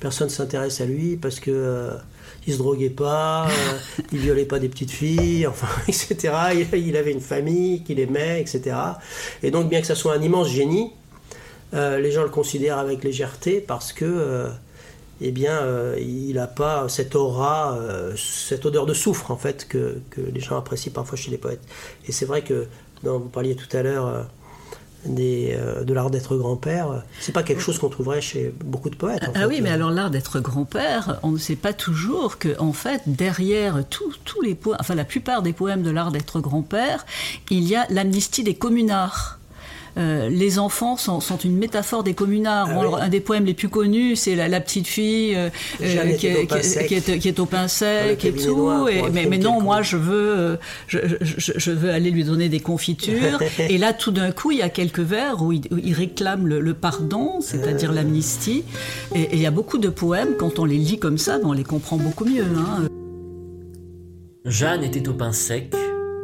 personne 0.00 0.26
ne 0.26 0.32
s'intéresse 0.32 0.80
à 0.80 0.84
lui 0.84 1.16
parce 1.16 1.38
que 1.38 1.90
il 2.46 2.52
se 2.52 2.58
droguait 2.58 2.90
pas, 2.90 3.46
il 4.12 4.18
violait 4.18 4.44
pas 4.44 4.58
des 4.58 4.68
petites 4.68 4.90
filles, 4.90 5.46
enfin, 5.46 5.68
etc. 5.88 6.34
Il, 6.74 6.96
avait 6.96 7.12
une 7.12 7.20
famille 7.20 7.82
qu'il 7.82 8.00
aimait, 8.00 8.40
etc. 8.40 8.76
Et 9.42 9.50
donc, 9.50 9.68
bien 9.68 9.80
que 9.80 9.86
ça 9.86 9.94
soit 9.94 10.14
un 10.14 10.22
immense 10.22 10.48
génie, 10.48 10.92
euh, 11.74 11.98
les 11.98 12.12
gens 12.12 12.22
le 12.22 12.28
considèrent 12.28 12.78
avec 12.78 13.04
légèreté 13.04 13.60
parce 13.60 13.92
que, 13.92 14.04
euh, 14.04 14.48
eh 15.20 15.30
bien, 15.30 15.58
euh, 15.58 15.96
il 15.98 16.34
n'a 16.34 16.46
pas 16.46 16.88
cette 16.88 17.14
aura, 17.14 17.78
cette 18.16 18.66
odeur 18.66 18.86
de 18.86 18.94
soufre 18.94 19.30
en 19.30 19.36
fait 19.36 19.66
que, 19.68 20.00
les 20.16 20.40
gens 20.40 20.58
apprécient 20.58 20.92
parfois 20.92 21.16
chez 21.16 21.30
les 21.30 21.38
poètes. 21.38 21.62
Et 22.08 22.12
c'est 22.12 22.26
vrai 22.26 22.42
que, 22.42 22.66
vous 23.02 23.18
parliez 23.20 23.56
tout 23.56 23.76
à 23.76 23.82
l'heure. 23.82 24.26
De 25.06 25.92
l'art 25.92 26.10
d'être 26.10 26.36
grand-père, 26.36 27.02
c'est 27.20 27.32
pas 27.32 27.42
quelque 27.42 27.62
chose 27.62 27.78
qu'on 27.78 27.88
trouverait 27.88 28.20
chez 28.20 28.54
beaucoup 28.64 28.90
de 28.90 28.96
poètes. 28.96 29.22
ah 29.34 29.48
oui, 29.48 29.60
mais 29.60 29.70
alors 29.70 29.90
l'art 29.90 30.10
d'être 30.10 30.40
grand-père, 30.40 31.18
on 31.22 31.32
ne 31.32 31.38
sait 31.38 31.56
pas 31.56 31.72
toujours 31.72 32.38
que, 32.38 32.58
en 32.58 32.72
fait, 32.72 33.02
derrière 33.06 33.82
tous 33.88 34.42
les 34.42 34.54
poèmes, 34.54 34.78
enfin 34.80 34.94
la 34.94 35.04
plupart 35.04 35.42
des 35.42 35.52
poèmes 35.52 35.82
de 35.82 35.90
l'art 35.90 36.12
d'être 36.12 36.40
grand-père, 36.40 37.04
il 37.50 37.64
y 37.64 37.76
a 37.76 37.86
l'amnistie 37.90 38.44
des 38.44 38.54
communards. 38.54 39.38
Euh, 39.98 40.28
les 40.28 40.58
enfants 40.58 40.96
sont, 40.96 41.20
une 41.44 41.56
métaphore 41.56 42.02
des 42.02 42.14
communards. 42.14 42.68
Ah 42.70 43.04
un 43.04 43.08
des 43.08 43.20
poèmes 43.20 43.44
les 43.44 43.54
plus 43.54 43.68
connus, 43.68 44.16
c'est 44.16 44.34
la, 44.34 44.60
petite 44.60 44.86
fille 44.86 45.34
euh, 45.34 45.50
euh, 45.82 46.12
qui, 46.14 46.26
est, 46.26 47.40
au 47.40 47.46
pain 47.46 47.68
sec 47.68 48.24
et 48.24 48.32
tout. 48.32 48.70
mais, 49.12 49.38
non, 49.38 49.60
moi, 49.60 49.82
je 49.82 49.96
veux, 49.96 50.58
je, 50.88 51.70
veux 51.70 51.90
aller 51.90 52.10
lui 52.10 52.24
donner 52.24 52.48
des 52.48 52.60
confitures. 52.60 53.40
et 53.58 53.78
là, 53.78 53.92
tout 53.92 54.12
d'un 54.12 54.32
coup, 54.32 54.50
il 54.50 54.58
y 54.58 54.62
a 54.62 54.70
quelques 54.70 55.00
vers 55.00 55.42
où 55.42 55.52
il, 55.52 55.92
réclame 55.92 56.46
le, 56.46 56.74
pardon, 56.74 57.40
c'est-à-dire 57.40 57.92
l'amnistie. 57.92 58.64
Et 59.14 59.28
il 59.32 59.40
y 59.40 59.46
a 59.46 59.50
beaucoup 59.50 59.78
de 59.78 59.88
poèmes, 59.88 60.36
quand 60.38 60.58
on 60.58 60.64
les 60.64 60.78
lit 60.78 60.98
comme 60.98 61.18
ça, 61.18 61.38
on 61.42 61.52
les 61.52 61.64
comprend 61.64 61.96
beaucoup 61.96 62.24
mieux. 62.24 62.44
Hein. 62.44 62.86
Jeanne 64.44 64.82
était 64.82 65.08
au 65.08 65.12
pain 65.12 65.32
sec, 65.32 65.72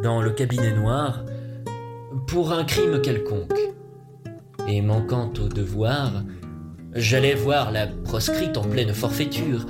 dans 0.03 0.21
le 0.21 0.31
cabinet 0.31 0.73
noir, 0.73 1.25
pour 2.27 2.53
un 2.53 2.65
crime 2.65 3.01
quelconque. 3.01 3.59
Et 4.67 4.83
manquant 4.83 5.33
au 5.43 5.49
devoir, 5.49 6.25
j'allais 6.95 7.35
voir 7.35 7.73
la 7.73 7.87
proscrite 7.87 8.57
en 8.57 8.63
pleine 8.63 8.93
forfaiture, 8.93 9.67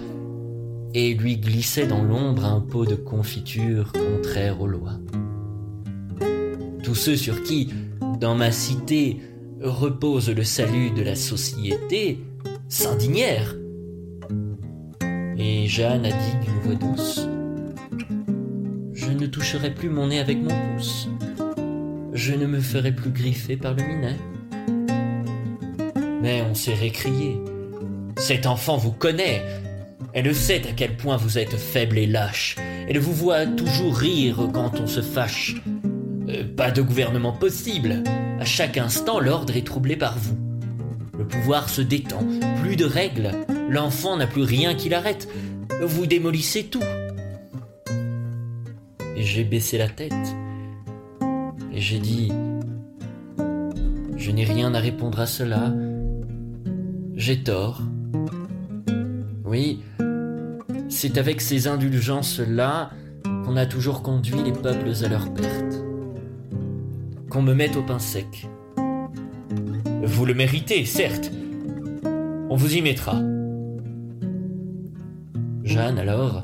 et 0.95 1.14
lui 1.14 1.37
glissais 1.37 1.87
dans 1.87 2.02
l'ombre 2.02 2.45
un 2.45 2.61
pot 2.61 2.87
de 2.87 2.95
confiture 2.95 3.92
contraire 3.92 4.61
aux 4.61 4.66
lois. 4.66 4.99
Tous 6.83 6.95
ceux 6.95 7.16
sur 7.16 7.42
qui, 7.42 7.73
dans 8.21 8.35
ma 8.35 8.50
cité, 8.50 9.21
repose 9.61 10.30
le 10.30 10.45
salut 10.45 10.90
de 10.90 11.02
la 11.02 11.14
société, 11.14 12.21
s'indignèrent. 12.68 13.54
Et 15.37 15.66
Jeanne 15.66 16.07
a 16.07 16.11
dit 16.11 16.47
d'une 16.47 16.59
voix 16.61 16.75
douce, 16.75 17.28
Je 18.92 19.11
ne 19.11 19.26
toucherai 19.26 19.75
plus 19.75 19.90
mon 19.90 20.09
nez 20.09 20.18
avec 20.18 20.38
mon 20.38 20.49
pouce 20.49 21.09
je 22.19 22.35
ne 22.35 22.47
me 22.47 22.59
ferai 22.59 22.91
plus 22.91 23.11
griffer 23.11 23.57
par 23.57 23.75
le 23.75 23.83
minet. 23.85 24.17
Mais 26.21 26.43
on 26.43 26.53
s'est 26.53 26.75
récrié. 26.75 27.41
Cet 28.17 28.47
enfant 28.47 28.77
vous 28.77 28.91
connaît. 28.91 29.45
Elle 30.13 30.35
sait 30.35 30.67
à 30.69 30.73
quel 30.73 30.97
point 30.97 31.17
vous 31.17 31.39
êtes 31.39 31.57
faible 31.57 31.97
et 31.97 32.07
lâche. 32.07 32.57
Elle 32.89 32.99
vous 32.99 33.13
voit 33.13 33.47
toujours 33.47 33.97
rire 33.97 34.49
quand 34.53 34.81
on 34.81 34.89
se 34.89 35.01
fâche. 35.01 35.63
Euh, 36.29 36.43
pas 36.57 36.73
de 36.73 36.83
gouvernement 36.83 37.33
possible. 37.33 38.03
À 38.41 38.45
chaque 38.45 38.79
instant, 38.79 39.21
l'ordre 39.21 39.57
est 39.57 39.67
troublé 39.67 39.95
par 39.95 40.19
vous. 40.19 40.37
Le 41.17 41.25
pouvoir 41.25 41.69
se 41.69 41.83
détend, 41.83 42.27
plus 42.63 42.75
de 42.75 42.85
règles. 42.85 43.31
L'enfant 43.71 44.17
n'a 44.17 44.27
plus 44.27 44.43
rien 44.43 44.75
qui 44.75 44.89
l'arrête. 44.89 45.29
Vous 45.83 46.07
démolissez 46.07 46.65
tout. 46.65 46.83
J'ai 49.17 49.45
baissé 49.45 49.79
la 49.79 49.89
tête 49.89 50.15
et 51.79 51.81
j'ai 51.81 52.01
dit 52.01 52.33
Je 54.17 54.33
n'ai 54.33 54.45
rien 54.45 54.75
à 54.75 54.81
répondre 54.81 55.21
à 55.21 55.27
cela. 55.27 55.73
J'ai 57.15 57.45
tort. 57.45 57.83
Oui, 59.45 59.81
c'est 60.89 61.19
avec 61.19 61.41
ces 61.41 61.69
indulgences-là 61.69 62.91
qu'on 63.45 63.57
a 63.57 63.65
toujours 63.65 64.03
conduit 64.03 64.43
les 64.43 64.53
peuples 64.53 64.91
à 65.05 65.09
leur 65.09 65.33
perte. 65.33 65.85
qu'on 67.31 67.43
me 67.43 67.55
mette 67.55 67.77
au 67.77 67.83
pain 67.83 68.01
sec. 68.01 68.49
Vous 70.03 70.27
le 70.27 70.35
méritez, 70.35 70.85
certes. 70.85 71.31
On 72.51 72.57
vous 72.57 72.75
y 72.75 72.83
mettra. 72.83 73.21
Jeanne, 75.63 75.99
alors, 75.99 76.43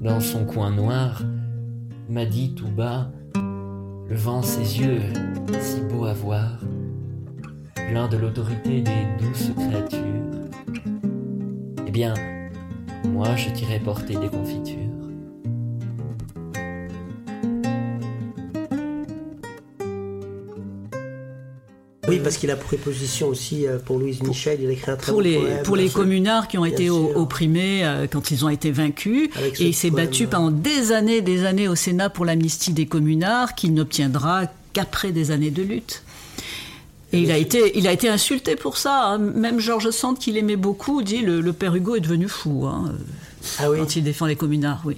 dans 0.00 0.20
son 0.20 0.46
coin 0.46 0.70
noir, 0.70 1.22
m'a 2.08 2.24
dit 2.24 2.54
tout 2.54 2.68
bas, 2.68 3.10
levant 4.12 4.42
ses 4.42 4.78
yeux 4.78 5.00
si 5.58 5.80
beaux 5.80 6.04
à 6.04 6.12
voir, 6.12 6.58
plein 7.74 8.08
de 8.08 8.18
l'autorité 8.18 8.82
des 8.82 9.06
douces 9.18 9.50
créatures. 9.56 10.50
Eh 11.86 11.90
bien, 11.90 12.12
moi 13.08 13.34
je 13.36 13.48
t'irai 13.50 13.78
porter 13.78 14.14
des 14.16 14.28
confitures. 14.28 14.81
Oui, 22.08 22.18
parce 22.18 22.36
qu'il 22.36 22.50
a 22.50 22.56
préposition 22.56 23.28
aussi 23.28 23.64
euh, 23.64 23.78
pour 23.78 23.96
Louise 24.00 24.22
Michel, 24.24 24.58
il 24.60 24.68
a 24.68 24.72
écrit 24.72 24.90
un 24.90 24.96
très 24.96 25.12
pour 25.12 25.22
les, 25.22 25.36
poème, 25.38 25.62
pour 25.62 25.76
les 25.76 25.88
sûr. 25.88 26.00
communards 26.00 26.48
qui 26.48 26.58
ont 26.58 26.62
Bien 26.64 26.72
été 26.72 26.86
sûr. 26.86 27.16
opprimés 27.16 27.84
euh, 27.84 28.08
quand 28.10 28.32
ils 28.32 28.44
ont 28.44 28.48
été 28.48 28.72
vaincus. 28.72 29.30
Et 29.60 29.66
il 29.68 29.72
s'est 29.74 29.90
battu 29.90 30.24
euh, 30.24 30.26
pendant 30.26 30.50
des 30.50 30.90
années, 30.90 31.20
des 31.20 31.44
années 31.44 31.68
au 31.68 31.76
Sénat 31.76 32.10
pour 32.10 32.24
l'amnistie 32.24 32.72
des 32.72 32.86
communards, 32.86 33.54
qu'il 33.54 33.72
n'obtiendra 33.72 34.46
qu'après 34.72 35.12
des 35.12 35.30
années 35.30 35.52
de 35.52 35.62
lutte. 35.62 36.02
Et 37.12 37.20
il 37.20 37.30
a 37.30 37.36
été, 37.36 37.78
il 37.78 37.86
a 37.86 37.92
été 37.92 38.08
insulté 38.08 38.56
pour 38.56 38.78
ça. 38.78 39.04
hein. 39.12 39.18
Même 39.18 39.60
Georges 39.60 39.90
Sand, 39.90 40.18
qu'il 40.18 40.36
aimait 40.36 40.56
beaucoup, 40.56 41.02
dit 41.02 41.20
le, 41.20 41.40
le 41.40 41.52
père 41.52 41.72
Hugo 41.76 41.94
est 41.94 42.00
devenu 42.00 42.26
fou 42.26 42.64
hein, 42.66 42.94
Ah 43.60 43.70
oui, 43.70 43.78
quand 43.78 43.94
il 43.94 44.02
défend 44.02 44.26
les 44.26 44.34
communards. 44.36 44.82
Oui. 44.84 44.96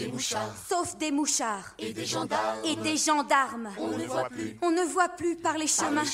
Sauf 0.00 0.06
des 0.06 0.12
mouchards. 0.12 0.54
Sauf 0.68 0.96
des 0.96 1.10
mouchards. 1.10 1.74
Et 1.78 1.92
des 1.92 2.06
gendarmes. 2.06 2.64
Et 2.64 2.76
des 2.76 2.96
gendarmes. 2.96 3.70
On 3.78 3.88
ne 3.88 4.04
voit 4.04 4.28
plus. 4.28 4.58
On 4.62 4.70
ne 4.70 4.82
voit 4.82 5.08
plus 5.10 5.36
par 5.36 5.58
les 5.58 5.66
chemins. 5.66 6.04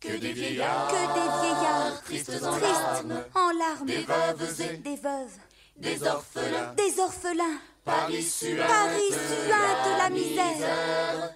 Que 0.00 0.16
des 0.16 0.32
vieillards. 0.32 0.88
Que 0.88 0.94
des 1.14 1.28
vieillards. 1.40 2.02
Tristes 2.02 2.42
en 2.42 2.56
larmes. 2.56 3.24
En 3.34 3.50
larmes. 3.52 3.86
Des 3.86 4.04
veuves 4.04 4.60
et 4.60 4.76
des 4.78 4.96
veuves. 4.96 5.38
Des 5.76 6.02
orphelins. 6.06 6.74
Des 6.74 7.00
orphelins. 7.00 7.60
Paris 7.84 8.22
suint. 8.22 8.66
Paris 8.66 9.10
suint 9.10 9.84
de 9.84 9.98
la 9.98 10.10
misère. 10.10 11.34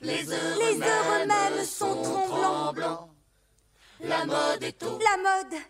Les 0.00 0.30
heures, 0.30 1.26
mêmes 1.26 1.64
sont 1.64 2.02
tremblants. 2.02 3.10
La 4.00 4.24
mode 4.24 4.62
est 4.62 4.82
au. 4.84 4.98
La 4.98 5.16
mode 5.16 5.60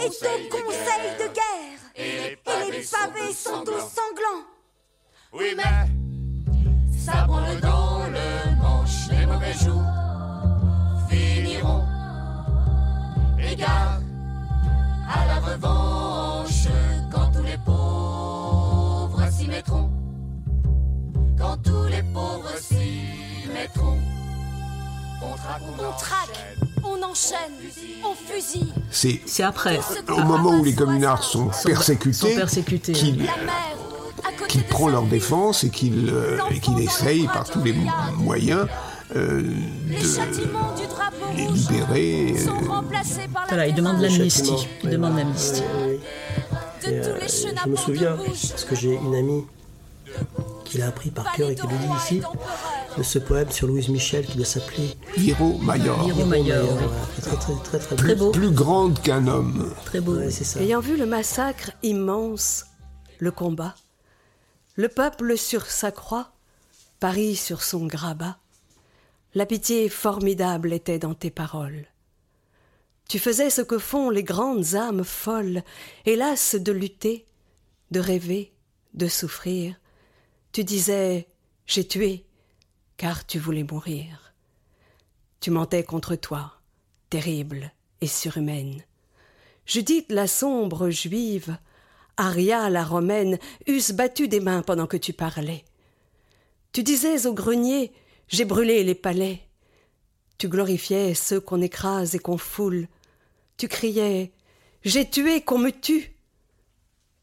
est 0.00 0.22
au 0.22 0.62
conseil 0.62 1.16
de 1.18 1.27
On 25.48 25.52
traque, 25.52 25.62
on, 25.80 25.84
On 25.84 25.92
traque, 25.92 26.38
on 26.84 27.02
enchaîne, 27.10 27.38
on 28.04 28.14
fusille. 28.14 28.72
C'est 28.90 29.20
C'est 29.26 29.42
après. 29.42 29.80
au 30.10 30.20
moment 30.22 30.50
où 30.50 30.64
les 30.64 30.74
communards 30.74 31.22
sont 31.24 31.50
Sont 31.52 31.68
persécutés 31.68 32.34
persécutés. 32.36 32.92
qu'il 32.92 33.18
La 33.18 33.36
mer, 33.44 33.76
à 34.26 34.32
côté 34.32 34.50
qu'il 34.50 34.62
de 34.62 34.68
prend 34.68 34.86
sa 34.86 34.92
leur 34.92 35.02
défense 35.04 35.64
et 35.64 35.70
qu'il 35.70 36.10
euh, 36.10 36.38
et 36.50 36.60
qu'il 36.60 36.78
essaye 36.80 37.26
par 37.28 37.48
tous 37.48 37.62
les 37.62 37.72
mo- 37.72 37.90
moyens 38.18 38.66
euh, 39.16 39.42
Les 39.88 39.96
de 39.96 40.06
châtiments 40.06 40.74
du 40.74 40.86
drapeau 40.86 41.16
les 41.34 41.46
rouge 41.46 41.58
libérer. 41.60 42.38
sont 42.38 42.50
euh, 42.50 42.68
remplacés 42.68 43.28
par 43.32 43.42
la 43.44 43.48
Voilà, 43.48 43.66
il 43.68 43.74
demande 43.74 44.00
l'amnistie. 44.00 44.44
châtiment. 44.50 44.58
Il 44.84 44.90
demande 44.90 45.16
l'amnistie. 45.16 45.62
de 45.62 46.90
Et, 46.90 47.00
tous 47.00 47.08
euh, 47.08 47.18
les 47.20 47.28
je 47.64 47.68
me 47.70 47.76
souviens, 47.76 48.16
de 48.16 48.24
parce 48.50 48.64
que 48.64 48.74
j'ai 48.76 48.94
une 48.94 49.14
amie 49.14 49.44
qui 50.66 50.76
l'a 50.78 50.88
appris 50.88 51.10
par 51.10 51.32
cœur 51.32 51.48
et 51.50 51.54
qui 51.54 51.62
le 51.66 51.68
dit 51.76 51.94
ici, 52.04 52.22
de 52.98 53.02
ce 53.04 53.18
poème 53.20 53.50
sur 53.50 53.68
Louise 53.68 53.88
Michel 53.88 54.26
qui 54.26 54.36
doit 54.36 54.44
s'appeler 54.46 54.90
Hiro 55.16 55.56
Mayor, 55.58 56.06
Hiro 56.08 56.24
Mayor, 56.24 56.66
oui. 56.76 57.22
très 57.22 57.36
très 57.36 57.78
très, 57.78 57.96
Très 57.96 58.14
beau. 58.16 58.32
plus 58.32 58.50
grande 58.50 59.00
qu'un 59.00 59.26
homme. 59.28 59.72
Très 59.84 60.00
beau. 60.00 60.16
Ouais, 60.16 60.30
c'est 60.32 60.44
ça. 60.44 60.60
Ayant 60.60 60.80
vu 60.80 60.96
le 60.96 61.06
massacre 61.06 61.70
immense, 61.84 62.66
le 63.18 63.30
combat, 63.30 63.76
le 64.74 64.88
peuple 64.88 65.38
sur 65.38 65.66
sa 65.66 65.92
croix, 65.92 66.32
Paris 66.98 67.36
sur 67.36 67.62
son 67.62 67.86
grabat, 67.86 68.38
la 69.34 69.46
pitié 69.46 69.88
formidable 69.88 70.72
était 70.72 70.98
dans 70.98 71.14
tes 71.14 71.30
paroles. 71.30 71.86
Tu 73.08 73.18
faisais 73.20 73.48
ce 73.50 73.62
que 73.62 73.78
font 73.78 74.10
les 74.10 74.24
grandes 74.24 74.74
âmes 74.74 75.04
folles, 75.04 75.62
hélas 76.04 76.56
de 76.56 76.72
lutter, 76.72 77.26
de 77.92 78.00
rêver, 78.00 78.52
de 78.94 79.06
souffrir. 79.06 79.76
Tu 80.52 80.64
disais 80.64 81.28
J'ai 81.66 81.86
tué, 81.86 82.24
car 82.98 83.26
tu 83.26 83.38
voulais 83.38 83.62
mourir. 83.62 84.34
Tu 85.40 85.50
mentais 85.50 85.84
contre 85.84 86.16
toi, 86.16 86.60
terrible 87.08 87.72
et 88.02 88.08
surhumaine. 88.08 88.82
Judith 89.64 90.06
la 90.10 90.26
sombre 90.26 90.90
juive, 90.90 91.56
Aria 92.16 92.68
la 92.68 92.84
romaine, 92.84 93.38
eussent 93.68 93.92
battu 93.92 94.26
des 94.26 94.40
mains 94.40 94.62
pendant 94.62 94.88
que 94.88 94.96
tu 94.96 95.12
parlais. 95.12 95.64
Tu 96.72 96.82
disais 96.82 97.26
au 97.26 97.32
grenier 97.32 97.92
J'ai 98.26 98.44
brûlé 98.44 98.82
les 98.82 98.96
palais. 98.96 99.42
Tu 100.36 100.48
glorifiais 100.48 101.14
ceux 101.14 101.40
qu'on 101.40 101.62
écrase 101.62 102.16
et 102.16 102.18
qu'on 102.18 102.38
foule. 102.38 102.88
Tu 103.56 103.68
criais 103.68 104.32
J'ai 104.84 105.08
tué 105.08 105.40
qu'on 105.42 105.58
me 105.58 105.70
tue. 105.70 106.16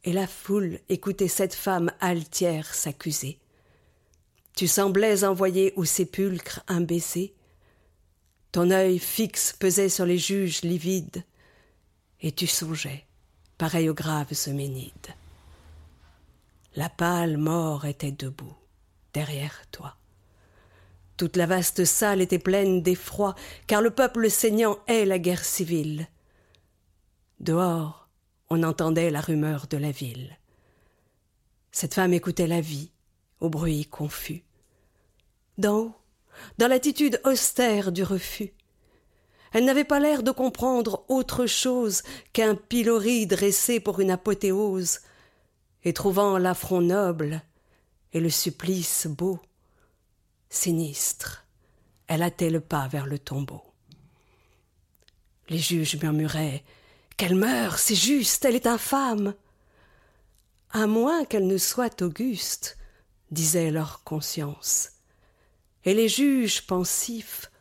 Et 0.05 0.13
la 0.13 0.27
foule 0.27 0.79
écoutait 0.87 1.27
cette 1.27 1.55
femme 1.55 1.91
altière 1.99 2.73
s'accuser. 2.73 3.39
Tu 4.55 4.67
semblais 4.67 5.25
envoyer 5.25 5.73
au 5.75 5.83
sépulcre 5.83 6.61
un 6.67 6.81
baiser. 6.81 7.35
Ton 8.53 8.71
œil 8.71 8.99
fixe 8.99 9.51
pesait 9.51 9.89
sur 9.89 10.05
les 10.05 10.17
juges 10.17 10.61
livides 10.61 11.23
et 12.21 12.31
tu 12.31 12.47
songeais, 12.47 13.05
pareil 13.57 13.89
aux 13.89 13.93
graves 13.93 14.31
Euménides. 14.47 15.13
La 16.75 16.89
pâle 16.89 17.37
mort 17.37 17.85
était 17.85 18.13
debout, 18.13 18.55
derrière 19.13 19.61
toi. 19.71 19.97
Toute 21.17 21.35
la 21.37 21.45
vaste 21.45 21.85
salle 21.85 22.21
était 22.21 22.39
pleine 22.39 22.81
d'effroi, 22.81 23.35
car 23.67 23.81
le 23.81 23.91
peuple 23.91 24.29
saignant 24.29 24.79
est 24.87 25.05
la 25.05 25.19
guerre 25.19 25.45
civile. 25.45 26.07
Dehors, 27.39 28.09
on 28.49 28.63
entendait 28.63 29.11
la 29.11 29.21
rumeur 29.21 29.67
de 29.67 29.77
la 29.77 29.91
ville. 29.91 30.37
Cette 31.71 31.93
femme 31.93 32.13
écoutait 32.13 32.47
la 32.47 32.61
vie, 32.61 32.91
au 33.39 33.49
bruit 33.49 33.85
confus. 33.85 34.43
D'en 35.57 35.77
haut, 35.77 35.95
dans 36.57 36.67
l'attitude 36.67 37.21
austère 37.23 37.91
du 37.91 38.03
refus, 38.03 38.53
elle 39.53 39.65
n'avait 39.65 39.85
pas 39.85 39.99
l'air 39.99 40.21
de 40.21 40.31
comprendre 40.31 41.05
autre 41.07 41.45
chose 41.45 42.03
qu'un 42.33 42.55
pilori 42.55 43.25
dressé 43.25 43.79
pour 43.79 43.99
une 44.01 44.11
apothéose, 44.11 44.99
et 45.83 45.93
trouvant 45.93 46.37
l'affront 46.37 46.81
noble 46.81 47.41
et 48.11 48.19
le 48.19 48.29
supplice 48.29 49.07
beau, 49.07 49.39
sinistre, 50.49 51.45
elle 52.07 52.23
hâtait 52.23 52.49
le 52.49 52.59
pas 52.59 52.87
vers 52.87 53.05
le 53.05 53.19
tombeau. 53.19 53.63
Les 55.49 55.59
juges 55.59 55.95
murmuraient 56.01 56.63
Qu'elle 57.17 57.35
meure, 57.35 57.79
c'est 57.79 57.95
juste, 57.95 58.43
elle 58.43 58.55
est 58.55 58.67
infâme. 58.67 59.35
À 60.71 60.85
moins 60.85 61.23
qu'elle 61.23 61.47
ne 61.47 61.57
soit 61.57 62.01
auguste, 62.01 62.77
disait 63.35 63.69
leur 63.69 64.03
conscience. 64.03 64.93
Et 65.83 65.93
les 65.93 66.09
juges 66.09 66.65
pensifs, 66.65 67.51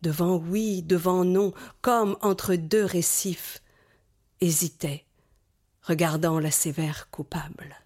devant 0.00 0.36
oui, 0.36 0.82
devant 0.82 1.24
non, 1.24 1.52
comme 1.82 2.16
entre 2.22 2.54
deux 2.54 2.84
récifs, 2.84 3.60
hésitaient, 4.40 5.04
regardant 5.82 6.40
la 6.40 6.50
sévère 6.50 7.10
coupable. 7.10 7.76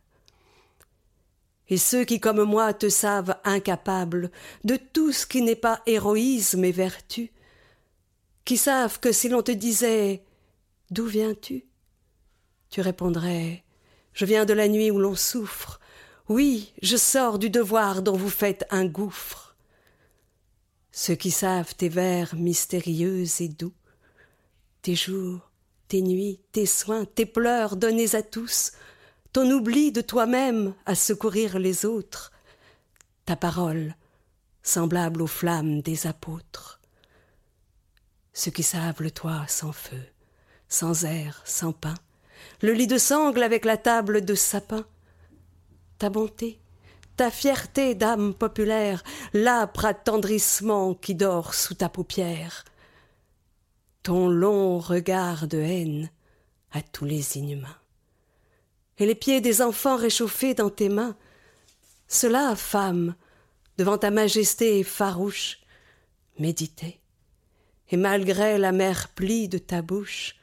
Et 1.69 1.79
ceux 1.79 2.05
qui, 2.05 2.21
comme 2.21 2.45
moi, 2.45 2.75
te 2.75 2.89
savent 2.89 3.37
incapable 3.43 4.31
de 4.63 4.77
tout 4.77 5.11
ce 5.11 5.27
qui 5.27 5.43
n'est 5.43 5.57
pas 5.57 5.83
héroïsme 5.87 6.65
et 6.65 6.71
vertu, 6.71 7.33
qui 8.45 8.57
savent 8.57 9.01
que 9.01 9.11
si 9.11 9.29
l'on 9.29 9.43
te 9.43 9.53
disait 9.53 10.23
D'où 10.91 11.07
viens-tu? 11.07 11.65
tu 12.69 12.81
répondrais 12.81 13.65
Je 14.13 14.25
viens 14.25 14.45
de 14.45 14.53
la 14.53 14.69
nuit 14.69 14.91
où 14.91 14.99
l'on 14.99 15.15
souffre. 15.15 15.81
Oui, 16.29 16.73
je 16.83 16.97
sors 16.97 17.39
du 17.39 17.51
devoir 17.51 18.03
dont 18.03 18.17
vous 18.17 18.31
faites 18.31 18.65
un 18.71 18.87
gouffre. 18.87 19.57
Ceux 20.93 21.15
qui 21.15 21.31
savent 21.31 21.75
tes 21.75 21.89
vers 21.89 22.35
mystérieux 22.35 23.25
et 23.41 23.49
doux, 23.49 23.75
tes 24.83 24.95
jours, 24.95 25.51
tes 25.89 26.03
nuits, 26.03 26.41
tes 26.53 26.67
soins, 26.67 27.05
tes 27.05 27.27
pleurs 27.27 27.77
donnés 27.77 28.15
à 28.15 28.23
tous, 28.23 28.73
ton 29.33 29.51
oubli 29.51 29.91
de 29.91 30.01
toi-même 30.01 30.75
à 30.87 30.95
secourir 30.95 31.59
les 31.59 31.85
autres, 31.87 32.33
ta 33.25 33.37
parole, 33.37 33.97
semblable 34.63 35.23
aux 35.23 35.27
flammes 35.27 35.81
des 35.81 36.07
apôtres. 36.07 36.81
Ceux 38.33 38.51
qui 38.51 38.63
savent 38.63 39.03
le 39.03 39.11
toit 39.11 39.45
sans 39.49 39.73
feu, 39.73 40.03
sans 40.69 41.05
air, 41.05 41.43
sans 41.45 41.73
pain, 41.73 41.95
le 42.61 42.73
lit 42.73 42.87
de 42.87 42.99
sangle 42.99 43.43
avec 43.43 43.65
la 43.65 43.77
table 43.77 44.25
de 44.25 44.35
sapin, 44.35 44.87
ta 46.03 46.11
bonté, 46.11 46.59
ta 47.17 47.31
fierté 47.31 47.95
d'âme 47.95 48.35
populaire, 48.35 49.05
l'âpre 49.35 49.85
attendrissement 49.85 50.95
qui 50.95 51.15
dort 51.15 51.55
sous 51.55 51.75
ta 51.75 51.89
paupière, 51.89 52.65
ton 54.03 54.29
long 54.29 54.81
regard 54.81 55.47
de 55.47 55.59
haine 55.59 56.11
à 56.73 56.83
tous 56.83 57.05
les 57.05 57.39
inhumains, 57.39 57.79
et 58.99 59.07
les 59.07 59.15
pieds 59.15 59.41
des 59.41 59.63
enfants 59.63 59.95
réchauffés 59.95 60.55
dans 60.55 60.71
tes 60.71 60.89
mains, 60.89 61.15
cela, 62.09 62.57
femme, 62.57 63.15
devant 63.79 63.97
ta 63.97 64.11
majesté 64.11 64.83
farouche, 64.83 65.61
méditait, 66.41 66.99
et 67.93 67.97
malgré 67.97 68.59
la 68.59 68.73
mer 68.73 69.07
plie 69.11 69.49
de 69.49 69.59
ta 69.59 69.83
bouche, 69.83 70.35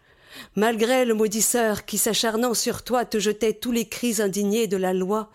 malgré 0.55 1.05
le 1.05 1.13
maudisseur 1.13 1.85
qui 1.85 1.97
s'acharnant 1.97 2.53
sur 2.53 2.83
toi 2.83 3.05
te 3.05 3.19
jetait 3.19 3.53
tous 3.53 3.71
les 3.71 3.87
cris 3.87 4.21
indignés 4.21 4.67
de 4.67 4.77
la 4.77 4.93
loi, 4.93 5.29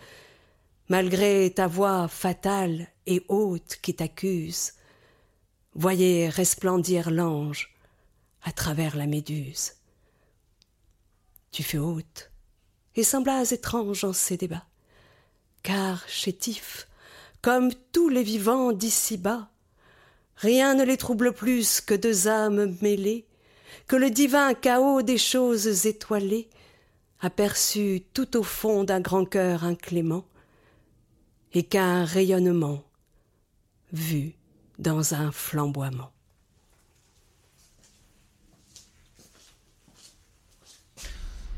malgré 0.89 1.53
ta 1.55 1.67
voix 1.67 2.09
fatale 2.09 2.89
et 3.07 3.25
haute 3.29 3.79
qui 3.83 3.95
t'accuse, 3.95 4.73
voyez 5.75 6.29
resplendir 6.29 7.11
l'ange 7.11 7.75
à 8.43 8.53
travers 8.53 8.97
la 8.97 9.07
méduse. 9.07 9.73
Tu 11.51 11.63
fus 11.63 11.79
haute 11.79 12.31
et 12.97 13.05
semblais 13.05 13.49
étrange 13.51 14.05
en 14.05 14.13
ces 14.13 14.37
débats, 14.37 14.67
car 15.63 16.07
chétif, 16.09 16.89
comme 17.43 17.73
tous 17.93 18.09
les 18.09 18.23
vivants 18.23 18.73
d'ici-bas, 18.73 19.49
rien 20.37 20.75
ne 20.75 20.85
les 20.85 20.97
trouble 20.97 21.33
plus 21.33 21.81
que 21.81 21.95
deux 21.95 22.29
âmes 22.29 22.77
mêlées, 22.81 23.27
que 23.87 23.97
le 23.97 24.11
divin 24.11 24.55
chaos 24.55 25.03
des 25.03 25.19
choses 25.19 25.87
étoilées, 25.87 26.49
aperçu 27.21 28.03
tout 28.13 28.37
au 28.37 28.43
fond 28.43 28.85
d'un 28.85 29.01
grand 29.01 29.25
cœur 29.25 29.65
inclément, 29.65 30.25
et 31.53 31.63
qu'un 31.63 32.05
rayonnement 32.05 32.83
vu 33.93 34.35
dans 34.79 35.15
un 35.15 35.31
flamboiement. 35.31 36.11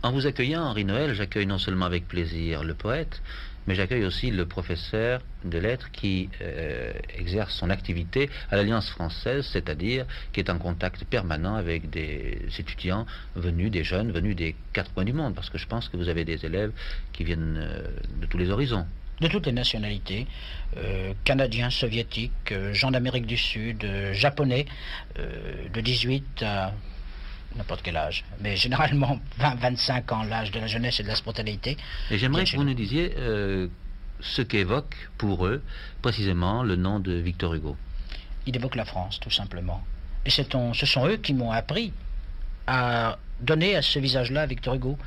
En 0.03 0.13
vous 0.13 0.27
accueillant, 0.27 0.63
Henri 0.63 0.85
Noël, 0.85 1.15
j'accueille 1.15 1.47
non 1.47 1.59
seulement 1.59 1.87
avec 1.87 2.07
plaisir 2.07 2.63
le 2.63 2.75
poète, 2.75 3.23
mais 3.67 3.75
j'accueille 3.75 4.05
aussi 4.05 4.31
le 4.31 4.47
professeur 4.47 5.23
de 5.45 5.59
lettres 5.59 5.91
qui 5.91 6.29
euh, 6.41 6.93
exerce 7.19 7.55
son 7.55 7.71
activité 7.71 8.31
à 8.51 8.57
l'Alliance 8.57 8.89
française, 8.91 9.47
c'est-à-dire 9.53 10.07
qui 10.33 10.41
est 10.41 10.51
en 10.51 10.59
contact 10.59 11.05
permanent 11.05 11.57
avec 11.57 11.91
des 11.91 12.47
étudiants 12.59 13.07
venus, 13.35 13.71
des 13.71 13.85
jeunes 13.85 14.13
venus 14.13 14.37
des 14.37 14.55
quatre 14.73 14.93
coins 14.93 15.05
du 15.05 15.13
monde, 15.13 15.35
parce 15.35 15.51
que 15.51 15.59
je 15.59 15.67
pense 15.67 15.89
que 15.89 15.97
vous 15.97 16.09
avez 16.09 16.25
des 16.25 16.45
élèves 16.45 16.73
qui 17.13 17.25
viennent 17.25 17.59
euh, 17.59 17.89
de 18.21 18.27
tous 18.27 18.39
les 18.39 18.51
horizons. 18.51 18.87
De 19.21 19.29
toutes 19.29 19.47
les 19.47 19.53
nationalités, 19.53 20.27
euh, 20.77 21.15
canadiens, 21.25 21.71
soviétiques, 21.71 22.53
gens 22.73 22.91
d'Amérique 22.91 23.27
du 23.27 23.39
Sud, 23.39 23.87
japonais, 24.13 24.67
de 25.17 25.81
18 25.81 26.43
à 26.43 26.75
n'importe 27.57 27.83
quel 27.83 27.97
âge, 27.97 28.25
mais 28.41 28.57
généralement 28.57 29.19
20-25 29.41 30.15
ans, 30.15 30.23
l'âge 30.25 30.51
de 30.51 30.61
la 30.61 30.67
jeunesse 30.67 31.01
et 31.01 31.03
de 31.03 31.09
la 31.09 31.17
spontanéité. 31.17 31.77
Et 32.11 32.19
j'aimerais 32.19 32.45
que 32.45 32.57
vous 32.57 32.65
nous 32.65 32.75
disiez 32.75 33.15
euh, 33.17 33.69
ce 34.21 34.43
qu'évoque 34.43 34.97
pour 35.19 35.47
eux 35.47 35.63
précisément 36.03 36.63
le 36.63 36.77
nom 36.77 37.01
de 37.01 37.13
Victor 37.13 37.55
Hugo. 37.55 37.77
Il 38.47 38.57
évoque 38.57 38.77
la 38.77 38.85
France, 38.85 39.19
tout 39.21 39.31
simplement. 39.31 39.83
Et 40.25 40.31
ce 40.31 40.43
sont 40.43 41.07
eux 41.07 41.17
qui 41.17 41.35
m'ont 41.35 41.53
appris 41.53 41.93
à 42.67 43.19
donner 43.41 43.77
à 43.77 43.83
ce 43.83 43.99
visage-là 43.99 44.47
Victor 44.47 44.75
Hugo. 44.75 44.99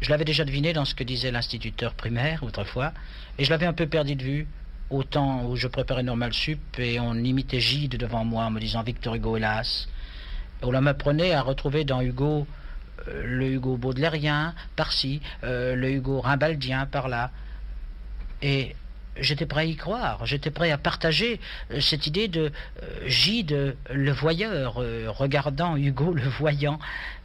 Je 0.00 0.10
l'avais 0.10 0.24
déjà 0.24 0.44
deviné 0.44 0.72
dans 0.72 0.84
ce 0.84 0.94
que 0.94 1.04
disait 1.04 1.30
l'instituteur 1.30 1.94
primaire 1.94 2.42
autrefois, 2.42 2.92
et 3.38 3.44
je 3.44 3.50
l'avais 3.50 3.66
un 3.66 3.72
peu 3.72 3.86
perdu 3.86 4.16
de 4.16 4.22
vue 4.22 4.46
au 4.90 5.02
temps 5.02 5.44
où 5.46 5.56
je 5.56 5.66
préparais 5.68 6.02
Normal 6.02 6.32
Sup 6.32 6.60
et 6.78 7.00
on 7.00 7.14
imitait 7.14 7.60
Gide 7.60 7.96
devant 7.96 8.24
moi 8.24 8.44
en 8.44 8.50
me 8.50 8.60
disant 8.60 8.82
Victor 8.82 9.14
Hugo, 9.14 9.36
hélas. 9.36 9.88
On 10.64 10.80
m'apprenait 10.80 11.32
à 11.32 11.42
retrouver 11.42 11.84
dans 11.84 12.00
Hugo 12.00 12.46
euh, 13.08 13.22
le 13.24 13.52
Hugo 13.52 13.76
baudelairien 13.76 14.54
par-ci, 14.76 15.20
euh, 15.42 15.74
le 15.74 15.90
Hugo 15.90 16.20
rimbaldien 16.20 16.86
par-là. 16.86 17.30
Et 18.42 18.74
j'étais 19.18 19.46
prêt 19.46 19.62
à 19.62 19.64
y 19.64 19.76
croire, 19.76 20.24
j'étais 20.26 20.50
prêt 20.50 20.70
à 20.70 20.78
partager 20.78 21.40
euh, 21.70 21.80
cette 21.80 22.06
idée 22.06 22.28
de 22.28 22.50
Gide 23.06 23.76
le 23.90 24.12
voyeur, 24.12 24.74
regardant 25.18 25.76
Hugo 25.76 26.12
le 26.12 26.22
voyant. 26.22 26.78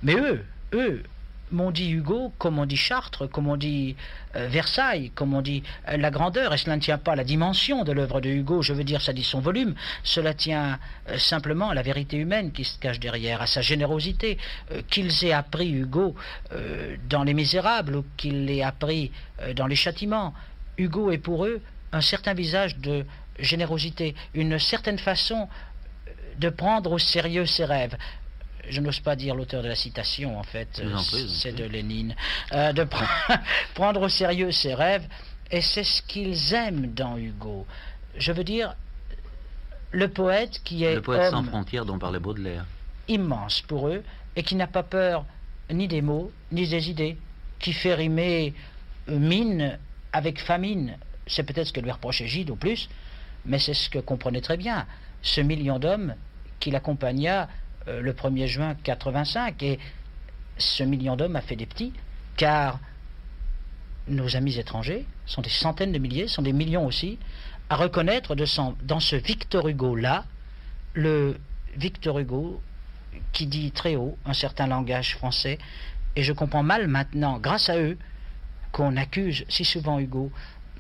Mais 0.03 0.15
eux, 0.15 0.43
eux, 0.73 1.03
m'ont 1.51 1.71
dit 1.71 1.91
Hugo, 1.91 2.33
comme 2.37 2.59
on 2.59 2.65
dit 2.65 2.77
Chartres, 2.77 3.29
comme 3.29 3.47
on 3.47 3.57
dit 3.57 3.95
euh, 4.35 4.47
Versailles, 4.47 5.11
comme 5.15 5.33
on 5.33 5.41
dit 5.41 5.63
euh, 5.87 5.97
la 5.97 6.11
grandeur, 6.11 6.53
et 6.53 6.57
cela 6.57 6.75
ne 6.75 6.81
tient 6.81 6.97
pas 6.97 7.13
à 7.13 7.15
la 7.15 7.23
dimension 7.23 7.83
de 7.83 7.91
l'œuvre 7.91 8.21
de 8.21 8.29
Hugo, 8.29 8.61
je 8.61 8.73
veux 8.73 8.83
dire, 8.83 9.01
ça 9.01 9.13
dit 9.13 9.23
son 9.23 9.39
volume, 9.39 9.75
cela 10.03 10.33
tient 10.33 10.79
euh, 11.09 11.17
simplement 11.17 11.69
à 11.69 11.73
la 11.73 11.81
vérité 11.81 12.17
humaine 12.17 12.51
qui 12.51 12.63
se 12.63 12.77
cache 12.79 12.99
derrière, 12.99 13.41
à 13.41 13.47
sa 13.47 13.61
générosité, 13.61 14.37
qu'ils 14.89 15.25
aient 15.25 15.31
appris 15.31 15.71
Hugo 15.71 16.15
dans 17.09 17.23
Les 17.23 17.33
Misérables 17.33 17.95
ou 17.95 18.05
qu'ils 18.17 18.45
l'aient 18.45 18.63
appris 18.63 19.11
dans 19.55 19.67
Les 19.67 19.75
Châtiments. 19.75 20.33
Hugo 20.77 21.11
est 21.11 21.17
pour 21.17 21.45
eux 21.45 21.61
un 21.91 22.01
certain 22.01 22.33
visage 22.33 22.77
de 22.77 23.05
générosité, 23.39 24.15
une 24.33 24.59
certaine 24.59 24.99
façon 24.99 25.47
de 26.37 26.49
prendre 26.49 26.91
au 26.91 26.99
sérieux 26.99 27.45
ses 27.45 27.65
rêves 27.65 27.97
je 28.69 28.81
n'ose 28.81 28.99
pas 28.99 29.15
dire 29.15 29.35
l'auteur 29.35 29.63
de 29.63 29.67
la 29.67 29.75
citation, 29.75 30.37
en 30.39 30.43
fait, 30.43 30.81
c'est 31.27 31.53
de 31.53 31.65
Lénine, 31.65 32.15
euh, 32.53 32.71
de 32.73 32.85
prendre 33.73 34.01
au 34.01 34.09
sérieux 34.09 34.51
ses 34.51 34.73
rêves, 34.73 35.07
et 35.51 35.61
c'est 35.61 35.83
ce 35.83 36.01
qu'ils 36.01 36.53
aiment 36.53 36.93
dans 36.93 37.17
Hugo. 37.17 37.65
Je 38.17 38.31
veux 38.31 38.43
dire, 38.43 38.75
le 39.91 40.07
poète 40.07 40.61
qui 40.63 40.83
est. 40.83 40.95
Le 40.95 41.01
poète 41.01 41.31
sans 41.31 41.43
frontières 41.43 41.85
dont 41.85 41.97
parlait 41.97 42.19
Baudelaire. 42.19 42.65
Immense 43.07 43.61
pour 43.61 43.87
eux, 43.87 44.03
et 44.35 44.43
qui 44.43 44.55
n'a 44.55 44.67
pas 44.67 44.83
peur 44.83 45.25
ni 45.71 45.87
des 45.87 46.01
mots, 46.01 46.31
ni 46.51 46.67
des 46.67 46.89
idées, 46.89 47.17
qui 47.59 47.73
fait 47.73 47.95
rimer 47.95 48.53
mine 49.07 49.77
avec 50.13 50.39
famine. 50.39 50.97
C'est 51.27 51.43
peut-être 51.43 51.67
ce 51.67 51.73
que 51.73 51.79
lui 51.79 51.91
reprochait 51.91 52.27
Gide 52.27 52.49
au 52.49 52.55
plus, 52.55 52.89
mais 53.45 53.59
c'est 53.59 53.73
ce 53.73 53.89
que 53.89 53.99
comprenait 53.99 54.41
très 54.41 54.57
bien 54.57 54.85
ce 55.21 55.41
million 55.41 55.79
d'hommes 55.79 56.15
qui 56.59 56.71
l'accompagna 56.71 57.49
euh, 57.89 58.01
le 58.01 58.13
1er 58.13 58.47
juin 58.47 58.75
85 58.83 59.61
et 59.63 59.79
ce 60.57 60.83
million 60.83 61.15
d'hommes 61.15 61.35
a 61.35 61.41
fait 61.41 61.55
des 61.55 61.65
petits 61.65 61.93
car 62.37 62.79
nos 64.07 64.35
amis 64.35 64.57
étrangers 64.57 65.05
sont 65.25 65.41
des 65.41 65.49
centaines 65.49 65.91
de 65.91 65.99
milliers, 65.99 66.27
sont 66.27 66.41
des 66.41 66.53
millions 66.53 66.85
aussi, 66.85 67.19
à 67.69 67.75
reconnaître 67.75 68.35
dans 68.35 68.99
ce 68.99 69.15
Victor 69.15 69.67
Hugo-là, 69.67 70.25
le 70.93 71.37
Victor 71.77 72.19
Hugo 72.19 72.61
qui 73.31 73.45
dit 73.45 73.71
très 73.71 73.95
haut 73.95 74.17
un 74.25 74.33
certain 74.33 74.67
langage 74.67 75.15
français, 75.15 75.59
et 76.15 76.23
je 76.23 76.33
comprends 76.33 76.63
mal 76.63 76.87
maintenant, 76.87 77.37
grâce 77.37 77.69
à 77.69 77.77
eux, 77.77 77.97
qu'on 78.71 78.97
accuse 78.97 79.45
si 79.49 79.65
souvent 79.65 79.99
Hugo 79.99 80.31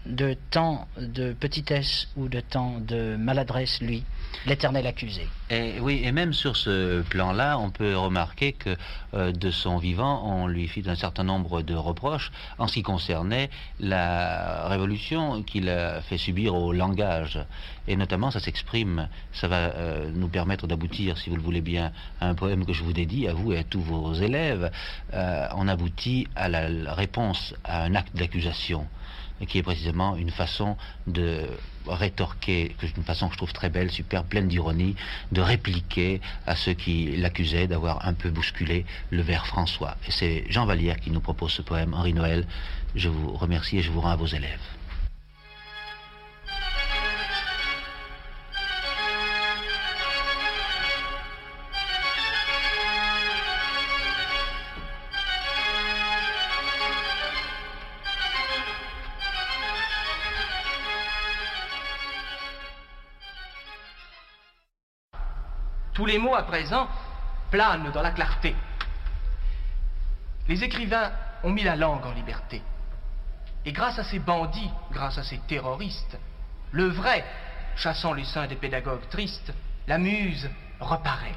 de 0.05 0.35
tant 0.51 0.87
de 0.97 1.33
petitesse 1.33 2.07
ou 2.15 2.27
de 2.27 2.39
tant 2.39 2.79
de 2.79 3.15
maladresse, 3.17 3.81
lui, 3.81 4.03
l'éternel 4.45 4.87
accusé. 4.87 5.27
Et 5.49 5.79
oui, 5.81 6.01
et 6.03 6.11
même 6.11 6.33
sur 6.33 6.55
ce 6.55 7.01
plan-là, 7.01 7.57
on 7.57 7.69
peut 7.69 7.97
remarquer 7.97 8.53
que 8.53 8.75
euh, 9.13 9.31
de 9.31 9.51
son 9.51 9.77
vivant, 9.77 10.23
on 10.25 10.47
lui 10.47 10.67
fit 10.67 10.83
un 10.87 10.95
certain 10.95 11.23
nombre 11.23 11.61
de 11.61 11.75
reproches 11.75 12.31
en 12.57 12.67
ce 12.67 12.73
qui 12.73 12.83
concernait 12.83 13.49
la 13.79 14.67
révolution 14.67 15.43
qu'il 15.43 15.69
a 15.69 16.01
fait 16.01 16.17
subir 16.17 16.55
au 16.55 16.71
langage. 16.71 17.39
Et 17.87 17.95
notamment, 17.95 18.31
ça 18.31 18.39
s'exprime, 18.39 19.09
ça 19.33 19.47
va 19.47 19.57
euh, 19.57 20.11
nous 20.13 20.29
permettre 20.29 20.67
d'aboutir, 20.67 21.17
si 21.17 21.29
vous 21.29 21.35
le 21.35 21.41
voulez 21.41 21.61
bien, 21.61 21.91
à 22.21 22.29
un 22.29 22.35
poème 22.35 22.65
que 22.65 22.73
je 22.73 22.83
vous 22.83 22.93
dédie, 22.93 23.27
à 23.27 23.33
vous 23.33 23.51
et 23.53 23.59
à 23.59 23.63
tous 23.63 23.81
vos 23.81 24.13
élèves. 24.13 24.71
Euh, 25.13 25.47
on 25.55 25.67
aboutit 25.67 26.27
à 26.35 26.47
la 26.47 26.93
réponse 26.93 27.53
à 27.63 27.83
un 27.83 27.95
acte 27.95 28.15
d'accusation 28.15 28.87
qui 29.47 29.57
est 29.57 29.63
précisément 29.63 30.15
une 30.15 30.31
façon 30.31 30.77
de 31.07 31.47
rétorquer, 31.87 32.75
une 32.97 33.03
façon 33.03 33.27
que 33.27 33.33
je 33.33 33.37
trouve 33.37 33.53
très 33.53 33.69
belle, 33.69 33.91
super, 33.91 34.23
pleine 34.23 34.47
d'ironie, 34.47 34.95
de 35.31 35.41
répliquer 35.41 36.21
à 36.45 36.55
ceux 36.55 36.73
qui 36.73 37.15
l'accusaient 37.17 37.67
d'avoir 37.67 38.05
un 38.07 38.13
peu 38.13 38.29
bousculé 38.29 38.85
le 39.09 39.21
vers 39.21 39.45
François. 39.47 39.95
Et 40.07 40.11
c'est 40.11 40.45
Jean 40.49 40.65
Vallière 40.65 40.99
qui 40.99 41.11
nous 41.11 41.21
propose 41.21 41.51
ce 41.51 41.61
poème, 41.61 41.93
Henri 41.93 42.13
Noël. 42.13 42.45
Je 42.95 43.09
vous 43.09 43.33
remercie 43.33 43.77
et 43.77 43.81
je 43.81 43.91
vous 43.91 44.01
rends 44.01 44.11
à 44.11 44.15
vos 44.15 44.27
élèves. 44.27 44.78
Les 66.09 66.17
mots 66.17 66.35
à 66.35 66.43
présent 66.43 66.87
planent 67.51 67.91
dans 67.91 68.01
la 68.01 68.11
clarté. 68.11 68.55
Les 70.47 70.63
écrivains 70.63 71.11
ont 71.43 71.51
mis 71.51 71.63
la 71.63 71.75
langue 71.75 72.05
en 72.05 72.11
liberté. 72.11 72.61
Et 73.65 73.71
grâce 73.71 73.99
à 73.99 74.03
ces 74.03 74.19
bandits, 74.19 74.71
grâce 74.91 75.19
à 75.19 75.23
ces 75.23 75.37
terroristes, 75.39 76.17
le 76.71 76.87
vrai, 76.87 77.23
chassant 77.75 78.13
les 78.13 78.25
seins 78.25 78.47
des 78.47 78.55
pédagogues 78.55 79.07
tristes, 79.09 79.53
la 79.87 79.99
muse 79.99 80.49
reparaît, 80.79 81.35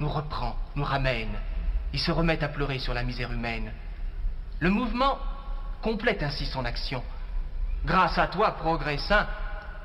nous 0.00 0.08
reprend, 0.08 0.56
nous 0.76 0.84
ramène, 0.84 1.38
il 1.92 2.00
se 2.00 2.12
remet 2.12 2.42
à 2.44 2.48
pleurer 2.48 2.78
sur 2.78 2.92
la 2.92 3.04
misère 3.04 3.32
humaine. 3.32 3.72
Le 4.60 4.68
mouvement 4.68 5.18
complète 5.80 6.22
ainsi 6.22 6.44
son 6.46 6.64
action. 6.64 7.02
Grâce 7.86 8.18
à 8.18 8.26
toi, 8.26 8.52
progrès 8.52 8.98
saint, 8.98 9.26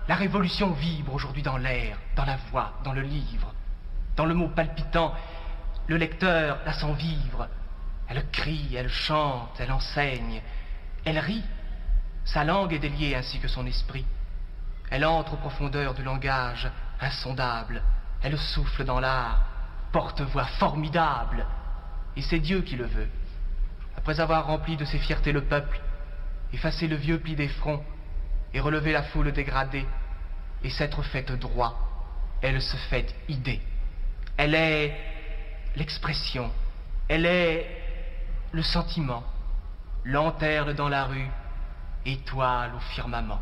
la 0.07 0.15
révolution 0.15 0.71
vibre 0.71 1.13
aujourd'hui 1.13 1.43
dans 1.43 1.57
l'air, 1.57 1.97
dans 2.15 2.25
la 2.25 2.37
voix, 2.51 2.73
dans 2.83 2.93
le 2.93 3.01
livre. 3.01 3.53
Dans 4.19 4.25
le 4.25 4.33
mot 4.33 4.49
palpitant, 4.49 5.13
le 5.87 5.95
lecteur 5.95 6.59
la 6.65 6.73
sent 6.73 6.91
vivre. 6.95 7.47
Elle 8.09 8.29
crie, 8.31 8.75
elle 8.75 8.89
chante, 8.89 9.57
elle 9.59 9.71
enseigne, 9.71 10.41
elle 11.05 11.19
rit. 11.19 11.45
Sa 12.25 12.43
langue 12.43 12.73
est 12.73 12.79
déliée 12.79 13.15
ainsi 13.15 13.39
que 13.39 13.47
son 13.47 13.65
esprit. 13.65 14.05
Elle 14.91 15.05
entre 15.05 15.35
aux 15.35 15.37
profondeurs 15.37 15.93
du 15.93 16.03
langage 16.03 16.69
insondable. 16.99 17.81
Elle 18.21 18.37
souffle 18.37 18.83
dans 18.83 18.99
l'art, 18.99 19.41
porte-voix 19.93 20.47
formidable. 20.59 21.45
Et 22.17 22.21
c'est 22.21 22.39
Dieu 22.39 22.61
qui 22.61 22.75
le 22.75 22.87
veut. 22.87 23.07
Après 23.95 24.19
avoir 24.19 24.47
rempli 24.47 24.75
de 24.75 24.83
ses 24.83 24.99
fiertés 24.99 25.31
le 25.31 25.45
peuple, 25.45 25.79
effacé 26.51 26.89
le 26.89 26.97
vieux 26.97 27.19
pli 27.19 27.37
des 27.37 27.47
fronts, 27.47 27.85
et 28.53 28.59
relevé 28.59 28.91
la 28.91 29.03
foule 29.03 29.31
dégradée, 29.31 29.87
et 30.61 30.69
s'être 30.71 31.03
faite 31.03 31.31
droit, 31.31 31.79
elle 32.41 32.61
se 32.61 32.75
fait 32.75 33.15
idée. 33.29 33.61
Elle 34.41 34.55
est 34.55 34.97
l'expression, 35.75 36.49
elle 37.09 37.25
est 37.25 37.67
le 38.53 38.61
sentiment, 38.61 39.21
lanterne 40.05 40.71
dans 40.71 40.87
la 40.87 41.03
rue, 41.03 41.27
étoile 42.05 42.71
au 42.73 42.79
firmament. 42.95 43.41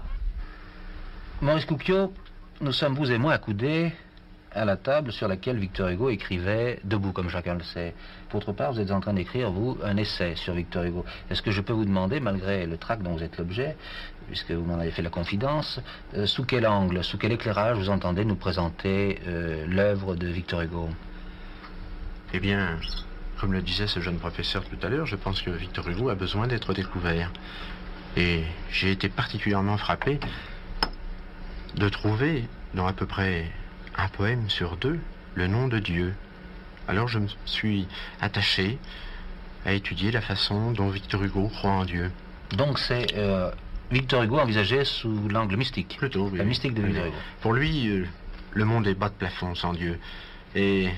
Maurice 1.40 1.66
Coupio, 1.66 2.12
nous 2.62 2.72
sommes 2.72 2.96
vous 2.96 3.12
et 3.12 3.20
moi 3.20 3.34
accoudés 3.34 3.94
à 4.54 4.66
la 4.66 4.78
table 4.78 5.12
sur 5.12 5.28
laquelle 5.28 5.58
Victor 5.58 5.90
Hugo 5.90 6.10
écrivait 6.10 6.80
debout, 6.84 7.12
comme 7.12 7.30
chacun 7.30 7.56
le 7.56 7.64
sait. 7.64 7.94
D'autre 8.32 8.54
part, 8.54 8.74
vous 8.74 8.80
êtes 8.80 8.92
en 8.92 9.00
train 9.00 9.14
d'écrire, 9.14 9.52
vous, 9.52 9.78
un 9.84 9.98
essai 9.98 10.36
sur 10.36 10.54
Victor 10.54 10.84
Hugo. 10.84 11.06
Est-ce 11.30 11.42
que 11.42 11.52
je 11.52 11.62
peux 11.62 11.74
vous 11.74 11.86
demander, 11.86 12.20
malgré 12.20 12.66
le 12.66 12.78
trac 12.78 13.02
dont 13.02 13.12
vous 13.12 13.24
êtes 13.24 13.38
l'objet, 13.38 13.76
puisque 14.28 14.52
vous 14.52 14.66
m'en 14.66 14.80
avez 14.80 14.92
fait 14.92 15.02
la 15.02 15.10
confidence, 15.10 15.80
euh, 16.16 16.26
sous 16.26 16.44
quel 16.46 16.66
angle, 16.68 17.04
sous 17.04 17.18
quel 17.18 17.32
éclairage 17.32 17.78
vous 17.78 17.90
entendez 17.90 18.26
nous 18.26 18.36
présenter 18.36 19.20
euh, 19.28 19.66
l'œuvre 19.68 20.16
de 20.16 20.28
Victor 20.28 20.62
Hugo? 20.62 20.90
Eh 22.34 22.40
bien, 22.40 22.78
comme 23.40 23.54
le 23.54 23.62
disait 23.62 23.88
ce 23.88 24.00
jeune 24.00 24.18
professeur 24.18 24.64
tout 24.66 24.78
à 24.86 24.90
l'heure, 24.90 25.06
je 25.06 25.16
pense 25.16 25.42
que 25.42 25.52
Victor 25.52 25.88
Hugo 25.88 26.10
a 26.10 26.16
besoin 26.16 26.48
d'être 26.48 26.74
découvert. 26.74 27.32
Et 28.16 28.44
j'ai 28.72 28.92
été 28.92 29.10
particulièrement 29.10 29.78
frappé 29.78 30.20
de 31.76 31.88
trouver 31.90 32.46
dans 32.74 32.88
à 32.88 32.94
peu 32.94 33.06
près 33.06 33.46
un 33.98 34.08
poème 34.10 34.50
sur 34.50 34.78
deux 34.78 35.00
le 35.36 35.48
nom 35.48 35.68
de 35.68 35.80
Dieu. 35.80 36.14
Alors 36.88 37.08
je 37.08 37.20
me 37.20 37.28
suis 37.46 37.88
attaché 38.22 38.78
à 39.66 39.74
étudier 39.74 40.12
la 40.12 40.22
façon 40.22 40.72
dont 40.72 40.90
Victor 40.90 41.24
Hugo 41.24 41.48
croit 41.50 41.72
en 41.72 41.86
Dieu. 41.86 42.12
Donc 42.56 42.80
c'est 42.80 43.14
euh, 43.16 43.52
Victor 43.92 44.24
Hugo 44.24 44.40
envisagé 44.40 44.84
sous 44.86 45.28
l'angle 45.30 45.58
mystique. 45.58 45.96
Plutôt, 45.98 46.30
oui. 46.30 46.38
La 46.38 46.44
mystique 46.46 46.74
de 46.74 46.82
Victor 46.82 47.06
Hugo. 47.08 47.16
Pour 47.42 47.54
lui, 47.54 47.88
euh, 47.90 48.06
le 48.54 48.66
monde 48.66 48.88
est 48.88 48.94
bas 48.96 49.10
de 49.10 49.16
plafond 49.16 49.54
sans 49.56 49.74
Dieu. 49.74 50.00
Et 50.56 50.90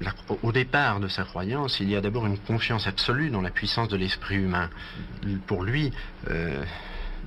la- 0.00 0.14
au 0.42 0.52
départ 0.52 1.00
de 1.00 1.08
sa 1.08 1.24
croyance, 1.24 1.80
il 1.80 1.88
y 1.90 1.96
a 1.96 2.00
d'abord 2.00 2.26
une 2.26 2.38
confiance 2.38 2.86
absolue 2.86 3.30
dans 3.30 3.40
la 3.42 3.50
puissance 3.50 3.88
de 3.88 3.96
l'esprit 3.96 4.36
humain. 4.36 4.68
Pour 5.46 5.62
lui, 5.62 5.92
euh, 6.28 6.62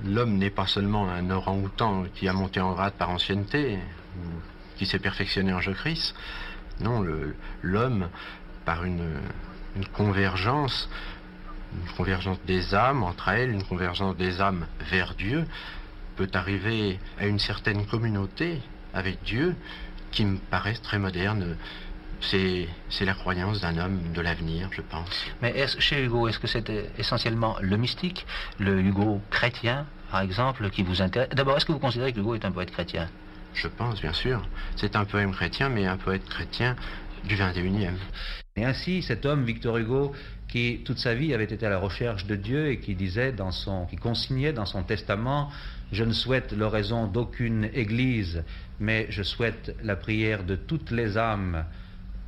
l'homme 0.06 0.38
n'est 0.38 0.50
pas 0.50 0.68
seulement 0.68 1.10
un 1.10 1.30
orang-outan 1.30 2.06
qui 2.16 2.28
a 2.28 2.34
monté 2.34 2.60
en 2.60 2.74
grade 2.74 2.94
par 2.94 3.10
ancienneté, 3.10 3.80
qui 4.78 4.86
s'est 4.86 5.00
perfectionné 5.00 5.54
en 5.54 5.60
Jésus-Christ. 5.62 6.16
Non, 6.80 7.02
le- 7.02 7.36
l'homme, 7.62 8.10
par 8.66 8.84
une, 8.84 9.08
une 9.76 9.86
convergence, 9.88 10.90
une 11.74 11.92
convergence 11.96 12.38
des 12.46 12.74
âmes 12.76 13.04
entre 13.04 13.30
elles, 13.30 13.52
une 13.52 13.64
convergence 13.64 14.16
des 14.18 14.42
âmes 14.42 14.66
vers 14.90 15.14
Dieu, 15.16 15.46
peut 16.16 16.30
arriver 16.34 17.00
à 17.20 17.26
une 17.26 17.40
certaine 17.40 17.86
communauté 17.86 18.62
avec 18.94 19.24
Dieu 19.24 19.56
qui 20.12 20.26
me 20.26 20.38
paraît 20.38 20.76
très 20.76 21.00
moderne. 21.00 21.58
C'est 22.30 22.68
c'est 22.90 23.06
la 23.06 23.14
croyance 23.14 23.62
d'un 23.62 23.78
homme 23.78 24.00
de 24.14 24.22
l'avenir, 24.22 24.70
je 24.72 24.82
pense. 24.82 25.26
Mais 25.42 25.66
chez 25.80 26.04
Hugo, 26.04 26.28
est-ce 26.28 26.40
que 26.40 26.48
c'était 26.48 26.90
essentiellement 26.98 27.58
le 27.62 27.78
mystique, 27.78 28.26
le 28.60 28.80
Hugo 28.80 29.22
chrétien, 29.30 29.86
par 30.10 30.22
exemple, 30.22 30.70
qui 30.70 30.84
vous 30.84 31.02
intéresse? 31.02 31.30
D'abord, 31.30 31.58
est-ce 31.58 31.66
que 31.66 31.72
vous 31.72 31.80
considérez 31.80 32.14
que 32.14 32.20
Hugo 32.20 32.36
est 32.36 32.46
un 32.46 32.52
poète 32.52 32.72
chrétien? 32.72 33.10
Je 33.54 33.68
pense, 33.68 34.02
bien 34.02 34.14
sûr. 34.14 34.42
C'est 34.76 34.96
un 34.96 35.06
poème 35.06 35.32
chrétien, 35.32 35.70
mais 35.70 35.86
un 35.86 35.98
poète 35.98 36.26
chrétien 36.26 36.76
du 37.24 37.36
21e. 37.36 37.92
Et 38.56 38.66
ainsi, 38.66 39.02
cet 39.02 39.26
homme, 39.26 39.44
Victor 39.44 39.78
Hugo, 39.78 40.14
qui 40.48 40.82
toute 40.86 41.00
sa 41.00 41.16
vie 41.16 41.34
avait 41.34 41.46
été 41.46 41.66
à 41.66 41.70
la 41.70 41.80
recherche 41.80 42.26
de 42.26 42.36
Dieu 42.36 42.68
et 42.68 42.80
qui 42.80 42.94
disait 42.96 43.32
dans 43.32 43.52
son, 43.52 43.86
qui 43.88 43.96
consignait 43.96 44.54
dans 44.54 44.66
son 44.66 44.84
testament, 44.84 45.52
je 45.92 46.04
ne 46.04 46.14
souhaite 46.14 46.52
l'oraison 46.54 47.08
d'aucune 47.08 47.70
église, 47.74 48.44
mais 48.80 49.08
je 49.10 49.24
souhaite 49.24 49.76
la 49.84 49.96
prière 49.96 50.44
de 50.44 50.56
toutes 50.56 50.92
les 50.92 51.18
âmes. 51.18 51.66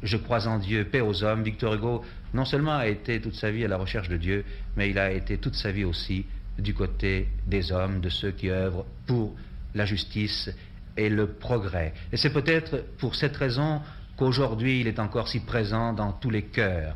Je 0.06 0.18
crois 0.18 0.48
en 0.48 0.60
Dieu, 0.60 0.86
paix 0.86 1.02
aux 1.02 1.24
hommes. 1.24 1.44
Victor 1.44 1.74
Hugo, 1.74 2.04
non 2.34 2.46
seulement 2.46 2.78
a 2.78 2.88
été 2.88 3.20
toute 3.20 3.34
sa 3.34 3.50
vie 3.50 3.66
à 3.66 3.68
la 3.68 3.78
recherche 3.78 4.08
de 4.08 4.18
Dieu, 4.18 4.46
mais 4.78 4.90
il 4.90 5.00
a 5.00 5.12
été 5.12 5.38
toute 5.40 5.56
sa 5.56 5.72
vie 5.72 5.84
aussi 5.84 6.26
du 6.60 6.74
côté 6.74 7.28
des 7.48 7.72
hommes, 7.72 8.00
de 8.00 8.10
ceux 8.10 8.32
qui 8.32 8.50
œuvrent 8.50 8.86
pour 9.08 9.36
la 9.74 9.86
justice 9.86 10.50
et 10.96 11.10
le 11.10 11.28
progrès. 11.28 11.94
Et 12.14 12.18
c'est 12.18 12.32
peut-être 12.32 12.86
pour 12.98 13.16
cette 13.16 13.36
raison 13.36 13.82
qu'aujourd'hui 14.16 14.82
il 14.82 14.88
est 14.88 15.00
encore 15.00 15.28
si 15.28 15.40
présent 15.40 15.92
dans 15.92 16.14
tous 16.14 16.30
les 16.30 16.44
cœurs. 16.44 16.96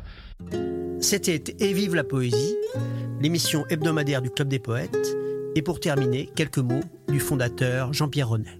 C'était 1.00 1.42
Et 1.58 1.72
vive 1.72 1.94
la 1.94 2.04
poésie, 2.04 2.56
l'émission 3.20 3.66
hebdomadaire 3.68 4.22
du 4.22 4.30
Club 4.30 4.48
des 4.48 4.58
poètes. 4.58 5.16
Et 5.56 5.62
pour 5.62 5.80
terminer, 5.80 6.30
quelques 6.36 6.58
mots 6.58 6.84
du 7.08 7.18
fondateur 7.18 7.92
Jean-Pierre 7.92 8.28
Renet. 8.28 8.59